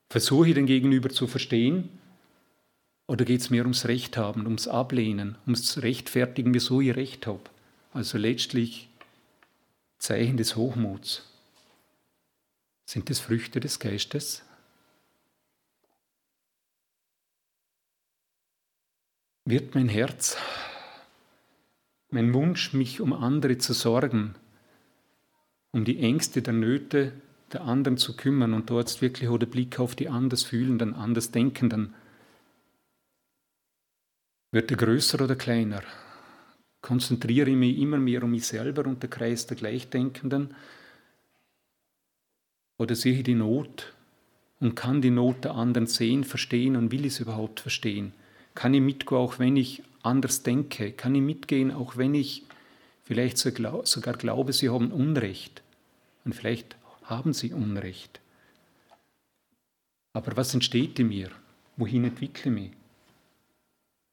[0.08, 1.97] Versuche ich den Gegenüber zu verstehen
[3.08, 7.40] oder geht es mehr ums Recht haben, ums Ablehnen, ums Rechtfertigen, wieso ich Recht habe?
[7.92, 8.90] Also letztlich
[9.98, 11.24] Zeichen des Hochmuts.
[12.84, 14.44] Sind es Früchte des Geistes?
[19.46, 20.36] Wird mein Herz,
[22.10, 24.34] mein Wunsch, mich um andere zu sorgen,
[25.70, 27.12] um die Ängste der Nöte
[27.54, 31.94] der anderen zu kümmern und dort wirklich oder Blick auf die anders fühlenden, anders denkenden,
[34.50, 35.82] wird er größer oder kleiner?
[36.80, 40.54] Konzentriere ich mich immer mehr um mich selber und der Kreis der Gleichdenkenden?
[42.78, 43.92] Oder sehe ich die Not
[44.60, 48.12] und kann die Not der anderen sehen, verstehen und will ich es überhaupt verstehen?
[48.54, 50.92] Kann ich mitgehen, auch wenn ich anders denke?
[50.92, 52.44] Kann ich mitgehen, auch wenn ich
[53.04, 55.62] vielleicht sogar glaube, sie haben Unrecht?
[56.24, 58.20] Und vielleicht haben sie Unrecht.
[60.12, 61.30] Aber was entsteht in mir?
[61.76, 62.70] Wohin entwickle ich mich?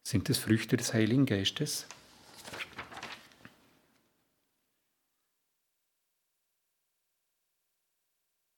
[0.07, 1.87] Sind es Früchte des Heiligen Geistes?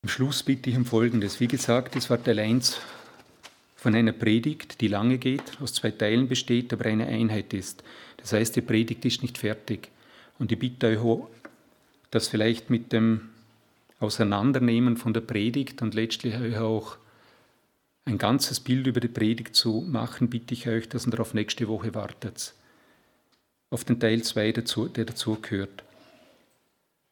[0.04, 1.40] Am Schluss bitte ich um Folgendes.
[1.40, 2.82] Wie gesagt, es war Teil 1
[3.78, 7.82] von einer Predigt, die lange geht, aus zwei Teilen besteht, aber eine Einheit ist.
[8.18, 9.88] Das heißt, die Predigt ist nicht fertig.
[10.40, 11.30] Und ich bitte euch,
[12.12, 13.30] das vielleicht mit dem
[14.02, 16.98] Auseinandernehmen von der Predigt und letztlich auch
[18.08, 21.68] ein ganzes Bild über die Predigt zu machen, bitte ich euch, dass ihr darauf nächste
[21.68, 22.54] Woche wartet.
[23.70, 25.84] Auf den Teil 2, der dazu gehört.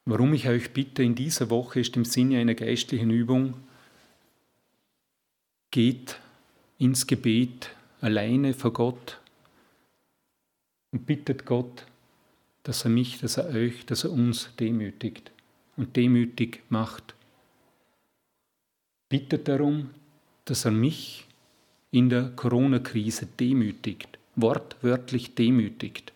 [0.06, 3.54] Warum ich euch bitte, in dieser Woche ist im Sinne einer geistlichen Übung,
[5.70, 6.18] geht
[6.78, 7.70] ins Gebet
[8.00, 9.20] alleine vor Gott
[10.92, 11.84] und bittet Gott,
[12.62, 15.30] dass er mich, dass er euch, dass er uns demütigt
[15.76, 17.14] und demütig macht.
[19.10, 19.90] Bittet darum,
[20.46, 21.26] dass er mich
[21.90, 26.12] in der Corona-Krise demütigt, wortwörtlich demütigt.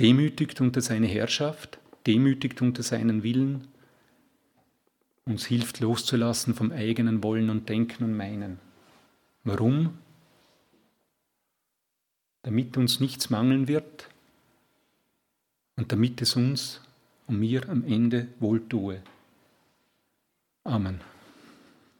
[0.00, 3.68] Demütigt unter seine Herrschaft, demütigt unter seinen Willen,
[5.26, 8.58] uns hilft loszulassen vom eigenen Wollen und Denken und Meinen.
[9.44, 9.98] Warum?
[12.42, 14.08] Damit uns nichts mangeln wird
[15.76, 16.80] und damit es uns
[17.26, 19.02] und mir am Ende wohltue.
[20.66, 21.13] Amen.